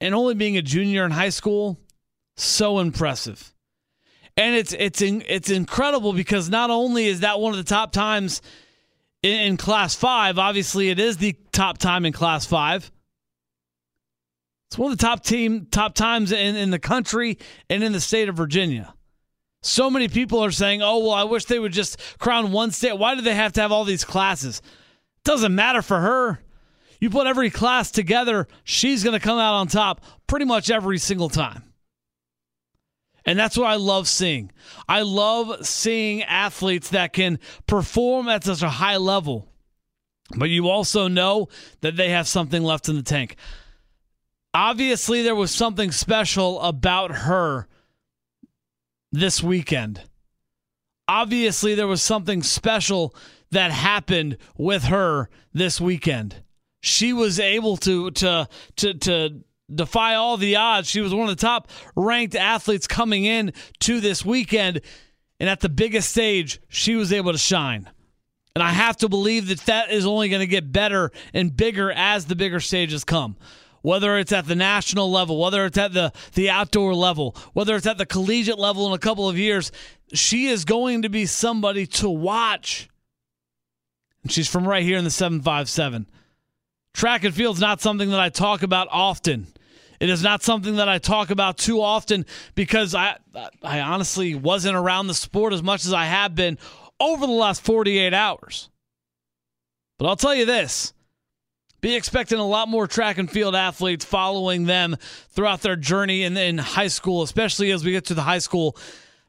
And 0.01 0.13
only 0.13 0.33
being 0.33 0.57
a 0.57 0.61
junior 0.61 1.05
in 1.05 1.11
high 1.11 1.29
school, 1.29 1.79
so 2.35 2.79
impressive. 2.79 3.53
And 4.35 4.55
it's 4.55 4.73
it's 4.73 5.01
it's 5.01 5.49
incredible 5.49 6.13
because 6.13 6.49
not 6.49 6.69
only 6.69 7.05
is 7.05 7.19
that 7.19 7.39
one 7.39 7.51
of 7.51 7.57
the 7.57 7.63
top 7.63 7.91
times 7.91 8.41
in, 9.21 9.39
in 9.39 9.57
class 9.57 9.93
5, 9.93 10.39
obviously 10.39 10.89
it 10.89 10.99
is 10.99 11.17
the 11.17 11.35
top 11.51 11.77
time 11.77 12.05
in 12.05 12.13
class 12.13 12.45
5. 12.45 12.91
It's 14.67 14.77
one 14.77 14.91
of 14.91 14.97
the 14.97 15.05
top 15.05 15.23
team 15.23 15.67
top 15.69 15.93
times 15.93 16.31
in, 16.31 16.55
in 16.55 16.71
the 16.71 16.79
country 16.79 17.37
and 17.69 17.83
in 17.83 17.91
the 17.91 17.99
state 17.99 18.27
of 18.27 18.35
Virginia. 18.35 18.93
So 19.61 19.89
many 19.89 20.07
people 20.07 20.43
are 20.43 20.51
saying, 20.51 20.81
"Oh, 20.81 20.97
well, 20.99 21.11
I 21.11 21.23
wish 21.23 21.45
they 21.45 21.59
would 21.59 21.71
just 21.71 21.99
crown 22.17 22.51
one 22.51 22.71
state. 22.71 22.97
Why 22.97 23.13
do 23.13 23.21
they 23.21 23.35
have 23.35 23.53
to 23.53 23.61
have 23.61 23.71
all 23.71 23.85
these 23.85 24.03
classes?" 24.03 24.61
Doesn't 25.23 25.53
matter 25.53 25.81
for 25.81 25.99
her. 25.99 26.39
You 26.99 27.09
put 27.09 27.27
every 27.27 27.49
class 27.49 27.91
together, 27.91 28.47
she's 28.63 29.03
going 29.03 29.13
to 29.13 29.19
come 29.19 29.37
out 29.37 29.55
on 29.55 29.67
top 29.67 30.01
pretty 30.25 30.45
much 30.45 30.71
every 30.71 30.97
single 30.97 31.29
time. 31.29 31.63
And 33.25 33.39
that's 33.39 33.57
what 33.57 33.67
I 33.67 33.75
love 33.75 34.07
seeing. 34.07 34.51
I 34.87 35.01
love 35.01 35.65
seeing 35.65 36.23
athletes 36.23 36.89
that 36.89 37.13
can 37.13 37.39
perform 37.67 38.27
at 38.27 38.43
such 38.43 38.61
a 38.61 38.69
high 38.69 38.97
level, 38.97 39.47
but 40.35 40.49
you 40.49 40.67
also 40.67 41.07
know 41.07 41.47
that 41.81 41.95
they 41.95 42.09
have 42.09 42.27
something 42.27 42.63
left 42.63 42.89
in 42.89 42.95
the 42.95 43.03
tank. 43.03 43.37
Obviously, 44.53 45.21
there 45.21 45.35
was 45.35 45.51
something 45.51 45.91
special 45.91 46.61
about 46.61 47.11
her 47.11 47.67
this 49.11 49.41
weekend. 49.41 50.01
Obviously, 51.07 51.75
there 51.75 51.87
was 51.87 52.01
something 52.01 52.43
special 52.43 53.15
that 53.51 53.71
happened 53.71 54.37
with 54.57 54.83
her 54.85 55.29
this 55.53 55.79
weekend. 55.79 56.43
She 56.81 57.13
was 57.13 57.39
able 57.39 57.77
to 57.77 58.11
to 58.11 58.47
to 58.77 58.93
to 58.93 59.43
defy 59.75 60.15
all 60.15 60.37
the 60.37 60.55
odds. 60.55 60.89
She 60.89 61.01
was 61.01 61.13
one 61.13 61.29
of 61.29 61.35
the 61.35 61.41
top 61.41 61.69
ranked 61.95 62.35
athletes 62.35 62.87
coming 62.87 63.25
in 63.25 63.53
to 63.81 63.99
this 63.99 64.25
weekend. 64.25 64.81
And 65.39 65.49
at 65.49 65.59
the 65.59 65.69
biggest 65.69 66.09
stage, 66.09 66.61
she 66.69 66.95
was 66.95 67.11
able 67.11 67.31
to 67.31 67.37
shine. 67.37 67.89
And 68.55 68.63
I 68.63 68.69
have 68.69 68.97
to 68.97 69.09
believe 69.09 69.47
that 69.47 69.61
that 69.65 69.91
is 69.91 70.05
only 70.05 70.29
going 70.29 70.41
to 70.41 70.47
get 70.47 70.71
better 70.71 71.11
and 71.33 71.55
bigger 71.55 71.91
as 71.91 72.25
the 72.25 72.35
bigger 72.35 72.59
stages 72.59 73.03
come. 73.03 73.35
Whether 73.81 74.17
it's 74.17 74.31
at 74.31 74.45
the 74.45 74.55
national 74.55 75.11
level, 75.11 75.39
whether 75.39 75.65
it's 75.65 75.77
at 75.77 75.93
the, 75.93 76.13
the 76.35 76.49
outdoor 76.49 76.95
level, 76.95 77.35
whether 77.53 77.75
it's 77.75 77.87
at 77.87 77.97
the 77.97 78.05
collegiate 78.05 78.59
level 78.59 78.87
in 78.87 78.93
a 78.93 78.99
couple 78.99 79.27
of 79.27 79.37
years, 79.37 79.71
she 80.13 80.47
is 80.47 80.63
going 80.63 81.01
to 81.01 81.09
be 81.09 81.25
somebody 81.25 81.85
to 81.87 82.09
watch. 82.09 82.89
And 84.21 84.31
she's 84.31 84.47
from 84.47 84.65
right 84.65 84.83
here 84.83 84.97
in 84.97 85.03
the 85.03 85.11
757. 85.11 86.07
Track 86.93 87.23
and 87.23 87.33
field's 87.33 87.59
not 87.59 87.81
something 87.81 88.11
that 88.11 88.19
I 88.19 88.29
talk 88.29 88.63
about 88.63 88.87
often. 88.91 89.47
It 90.03 90.09
is 90.09 90.21
not 90.21 90.43
something 90.43 90.75
that 90.75 90.89
I 90.89 90.97
talk 90.97 91.29
about 91.29 91.57
too 91.57 91.81
often 91.81 92.25
because 92.55 92.93
I 92.93 93.15
I 93.61 93.79
honestly 93.79 94.35
wasn't 94.35 94.75
around 94.75 95.07
the 95.07 95.13
sport 95.13 95.53
as 95.53 95.63
much 95.63 95.85
as 95.85 95.93
I 95.93 96.03
have 96.03 96.35
been 96.35 96.57
over 96.99 97.25
the 97.25 97.31
last 97.31 97.61
48 97.61 98.13
hours. 98.13 98.69
But 99.97 100.07
I'll 100.07 100.17
tell 100.17 100.35
you 100.35 100.45
this. 100.45 100.91
Be 101.79 101.95
expecting 101.95 102.37
a 102.37 102.45
lot 102.45 102.67
more 102.67 102.85
track 102.85 103.17
and 103.17 103.31
field 103.31 103.55
athletes 103.55 104.03
following 104.03 104.65
them 104.65 104.97
throughout 105.29 105.61
their 105.61 105.77
journey 105.77 106.23
in, 106.23 106.35
in 106.35 106.57
high 106.57 106.87
school, 106.87 107.23
especially 107.23 107.71
as 107.71 107.85
we 107.85 107.91
get 107.91 108.03
to 108.07 108.13
the 108.13 108.23
high 108.23 108.39
school 108.39 108.75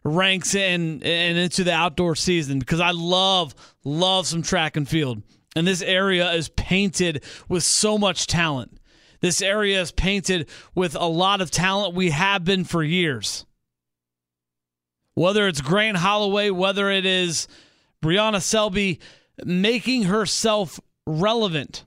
ranks 0.02 0.56
and 0.56 1.04
and 1.04 1.38
into 1.38 1.62
the 1.62 1.72
outdoor 1.72 2.16
season 2.16 2.58
because 2.58 2.80
I 2.80 2.90
love 2.90 3.54
love 3.84 4.26
some 4.26 4.42
track 4.42 4.76
and 4.76 4.88
field. 4.88 5.22
And 5.54 5.68
this 5.68 5.82
area 5.82 6.32
is 6.32 6.48
painted 6.48 7.22
with 7.48 7.62
so 7.62 7.96
much 7.96 8.26
talent. 8.26 8.80
This 9.24 9.40
area 9.40 9.80
is 9.80 9.90
painted 9.90 10.50
with 10.74 10.94
a 10.94 11.06
lot 11.06 11.40
of 11.40 11.50
talent 11.50 11.94
we 11.94 12.10
have 12.10 12.44
been 12.44 12.62
for 12.62 12.84
years. 12.84 13.46
Whether 15.14 15.48
it's 15.48 15.62
Grant 15.62 15.96
Holloway, 15.96 16.50
whether 16.50 16.90
it 16.90 17.06
is 17.06 17.48
Brianna 18.02 18.42
Selby 18.42 19.00
making 19.42 20.02
herself 20.02 20.78
relevant. 21.06 21.86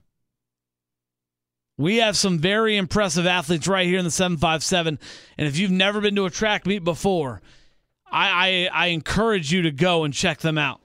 We 1.76 1.98
have 1.98 2.16
some 2.16 2.40
very 2.40 2.76
impressive 2.76 3.24
athletes 3.24 3.68
right 3.68 3.86
here 3.86 4.00
in 4.00 4.04
the 4.04 4.10
757. 4.10 4.98
And 5.38 5.46
if 5.46 5.56
you've 5.56 5.70
never 5.70 6.00
been 6.00 6.16
to 6.16 6.26
a 6.26 6.30
track 6.30 6.66
meet 6.66 6.82
before, 6.82 7.40
I, 8.10 8.68
I, 8.72 8.86
I 8.86 8.86
encourage 8.88 9.52
you 9.52 9.62
to 9.62 9.70
go 9.70 10.02
and 10.02 10.12
check 10.12 10.40
them 10.40 10.58
out. 10.58 10.80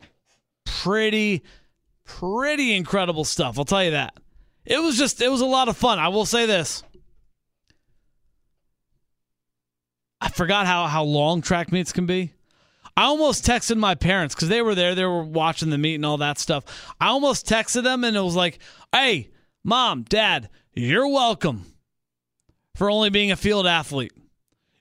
Pretty 0.68 1.42
pretty 2.06 2.76
incredible 2.76 3.24
stuff. 3.24 3.58
I'll 3.58 3.66
tell 3.66 3.84
you 3.84 3.90
that. 3.90 4.14
It 4.66 4.82
was 4.82 4.98
just, 4.98 5.22
it 5.22 5.30
was 5.30 5.42
a 5.42 5.46
lot 5.46 5.68
of 5.68 5.78
fun. 5.78 6.00
I 6.00 6.08
will 6.08 6.26
say 6.26 6.46
this. 6.46 6.84
I 10.22 10.30
forgot 10.30 10.66
how, 10.66 10.88
how 10.88 11.04
long 11.04 11.42
track 11.42 11.72
meets 11.72 11.92
can 11.92 12.06
be. 12.06 12.32
I 12.96 13.04
almost 13.04 13.46
texted 13.46 13.78
my 13.78 13.96
parents 13.96 14.36
because 14.36 14.50
they 14.50 14.62
were 14.62 14.76
there. 14.76 14.96
They 14.96 15.06
were 15.06 15.24
watching 15.24 15.70
the 15.70 15.78
meet 15.78 15.96
and 15.96 16.06
all 16.06 16.18
that 16.18 16.38
stuff. 16.38 16.64
I 17.00 17.08
almost 17.08 17.48
texted 17.48 17.84
them 17.84 18.04
and 18.04 18.16
it 18.16 18.22
was 18.22 18.36
like, 18.36 18.60
hey, 18.94 19.32
mom, 19.64 20.04
dad, 20.04 20.50
you're 20.74 21.08
welcome 21.08 21.66
for 22.76 22.90
only 22.90 23.10
being 23.10 23.32
a 23.32 23.36
field 23.36 23.68
athlete. 23.68 24.14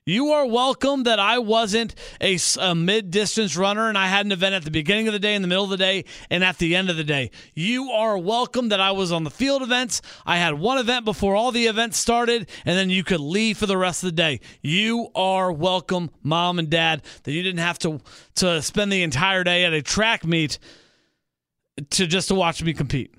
You 0.05 0.33
are 0.33 0.45
welcome 0.45 1.03
that 1.03 1.17
I 1.17 1.39
wasn't 1.39 1.95
a, 2.19 2.37
a 2.59 2.75
mid 2.75 3.09
distance 3.09 3.55
runner 3.55 3.87
and 3.87 3.97
I 3.97 4.07
had 4.07 4.25
an 4.25 4.33
event 4.33 4.53
at 4.53 4.65
the 4.65 4.71
beginning 4.71 5.07
of 5.07 5.13
the 5.13 5.19
day, 5.19 5.33
in 5.33 5.41
the 5.41 5.47
middle 5.47 5.63
of 5.63 5.69
the 5.69 5.77
day, 5.77 6.03
and 6.29 6.43
at 6.43 6.57
the 6.57 6.75
end 6.75 6.89
of 6.89 6.97
the 6.97 7.05
day. 7.05 7.31
You 7.53 7.89
are 7.89 8.17
welcome 8.17 8.67
that 8.69 8.81
I 8.81 8.91
was 8.91 9.13
on 9.13 9.23
the 9.23 9.29
field 9.29 9.61
events. 9.61 10.01
I 10.25 10.39
had 10.39 10.55
one 10.55 10.77
event 10.77 11.05
before 11.05 11.37
all 11.37 11.53
the 11.53 11.67
events 11.67 11.97
started, 11.97 12.49
and 12.65 12.77
then 12.77 12.89
you 12.89 13.05
could 13.05 13.21
leave 13.21 13.57
for 13.57 13.65
the 13.65 13.77
rest 13.77 14.03
of 14.03 14.07
the 14.07 14.15
day. 14.15 14.41
You 14.61 15.07
are 15.15 15.53
welcome, 15.53 16.11
mom 16.21 16.59
and 16.59 16.69
dad, 16.69 17.01
that 17.23 17.31
you 17.31 17.41
didn't 17.41 17.59
have 17.59 17.79
to, 17.79 18.01
to 18.35 18.61
spend 18.61 18.91
the 18.91 19.03
entire 19.03 19.45
day 19.45 19.63
at 19.63 19.71
a 19.71 19.81
track 19.81 20.25
meet 20.25 20.59
to 21.91 22.07
just 22.07 22.27
to 22.27 22.35
watch 22.35 22.61
me 22.61 22.73
compete. 22.73 23.15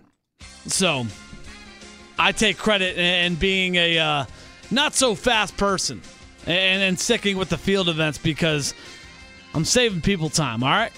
So 0.66 1.06
I 2.18 2.32
take 2.32 2.58
credit 2.58 2.98
in 2.98 3.36
being 3.36 3.76
a 3.76 3.98
uh, 3.98 4.24
not 4.70 4.92
so 4.92 5.14
fast 5.14 5.56
person 5.56 6.02
and, 6.46 6.82
and 6.82 6.98
sticking 6.98 7.36
with 7.36 7.48
the 7.48 7.58
field 7.58 7.88
events 7.88 8.18
because 8.18 8.74
I'm 9.54 9.64
saving 9.64 10.00
people 10.00 10.28
time, 10.28 10.62
all 10.62 10.70
right? 10.70 10.92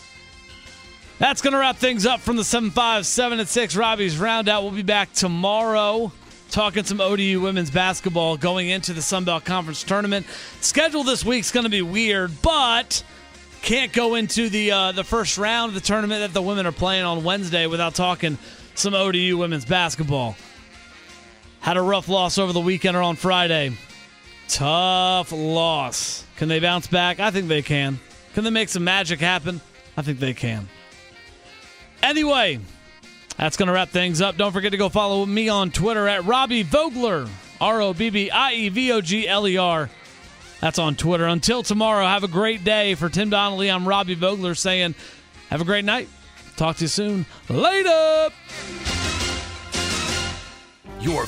That's 1.19 1.41
going 1.41 1.53
to 1.53 1.59
wrap 1.59 1.77
things 1.77 2.05
up 2.05 2.21
from 2.21 2.37
the 2.37 2.45
7 2.45 2.71
5, 2.71 3.07
7 3.07 3.41
and 3.41 3.49
6 3.49 3.77
Robbie's 3.77 4.17
Roundout. 4.17 4.63
We'll 4.63 4.73
be 4.73 4.83
back 4.83 5.13
tomorrow 5.13 6.13
talking 6.51 6.85
some 6.85 7.01
ODU 7.01 7.41
women's 7.41 7.71
basketball 7.71 8.37
going 8.37 8.69
into 8.69 8.93
the 8.93 9.03
Sun 9.03 9.25
Belt 9.25 9.45
Conference 9.45 9.83
tournament. 9.83 10.27
Schedule 10.61 11.05
this 11.05 11.25
week's 11.25 11.51
going 11.51 11.65
to 11.65 11.71
be 11.71 11.83
weird, 11.83 12.31
but 12.43 13.03
can't 13.63 13.93
go 13.93 14.15
into 14.15 14.49
the 14.49 14.71
uh, 14.71 14.93
the 14.93 15.05
first 15.05 15.39
round 15.39 15.71
of 15.71 15.75
the 15.75 15.81
tournament 15.81 16.21
that 16.21 16.33
the 16.33 16.43
women 16.43 16.67
are 16.67 16.73
playing 16.73 17.05
on 17.05 17.25
Wednesday 17.25 17.67
without 17.67 17.95
talking 17.95 18.39
some 18.75 18.95
ODU 18.95 19.37
women's 19.39 19.65
basketball. 19.65 20.37
Had 21.61 21.77
a 21.77 21.83
rough 21.83 22.09
loss 22.09 22.39
over 22.39 22.53
the 22.53 22.61
weekend 22.61 22.97
or 22.97 23.03
on 23.03 23.17
Friday. 23.17 23.77
Tough 24.49 25.33
loss. 25.33 26.25
Can 26.37 26.49
they 26.49 26.61
bounce 26.61 26.87
back? 26.87 27.21
I 27.21 27.31
think 27.31 27.49
they 27.49 27.63
can. 27.63 27.99
Can 28.35 28.45
they 28.45 28.51
make 28.51 28.69
some 28.69 28.85
magic 28.85 29.21
happen? 29.21 29.61
I 29.97 30.03
think 30.03 30.19
they 30.19 30.35
can. 30.35 30.69
Anyway, 32.03 32.61
that's 33.37 33.57
going 33.57 33.67
to 33.69 33.73
wrap 33.73 33.89
things 33.89 34.21
up. 34.21 34.37
Don't 34.37 34.53
forget 34.53 34.73
to 34.73 34.79
go 34.79 34.89
follow 34.89 35.25
me 35.27 35.49
on 35.49 35.71
Twitter 35.71 36.07
at 36.07 36.25
Robbie 36.25 36.63
Vogler. 36.63 37.29
R 37.61 37.81
O 37.81 37.95
B 37.95 38.11
B 38.11 38.31
I 38.31 38.53
E 38.53 38.69
V 38.69 38.93
O 38.93 39.01
G 39.01 39.27
L 39.27 39.49
E 39.49 39.57
R. 39.57 39.89
That's 40.61 40.79
on 40.79 40.95
Twitter. 40.95 41.27
Until 41.27 41.63
tomorrow, 41.63 42.07
have 42.07 42.25
a 42.25 42.29
great 42.29 42.65
day. 42.65 42.95
For 42.95 43.09
Tim 43.09 43.31
Donnelly, 43.31 43.71
I'm 43.71 43.87
Robbie 43.89 44.15
Vogler 44.15 44.55
saying, 44.55 44.95
have 45.51 45.61
a 45.61 45.65
great 45.65 45.85
night. 45.85 46.09
Talk 46.57 46.77
to 46.77 46.85
you 46.85 46.89
soon. 46.89 47.27
Later. 47.49 48.31
Your 51.01 51.27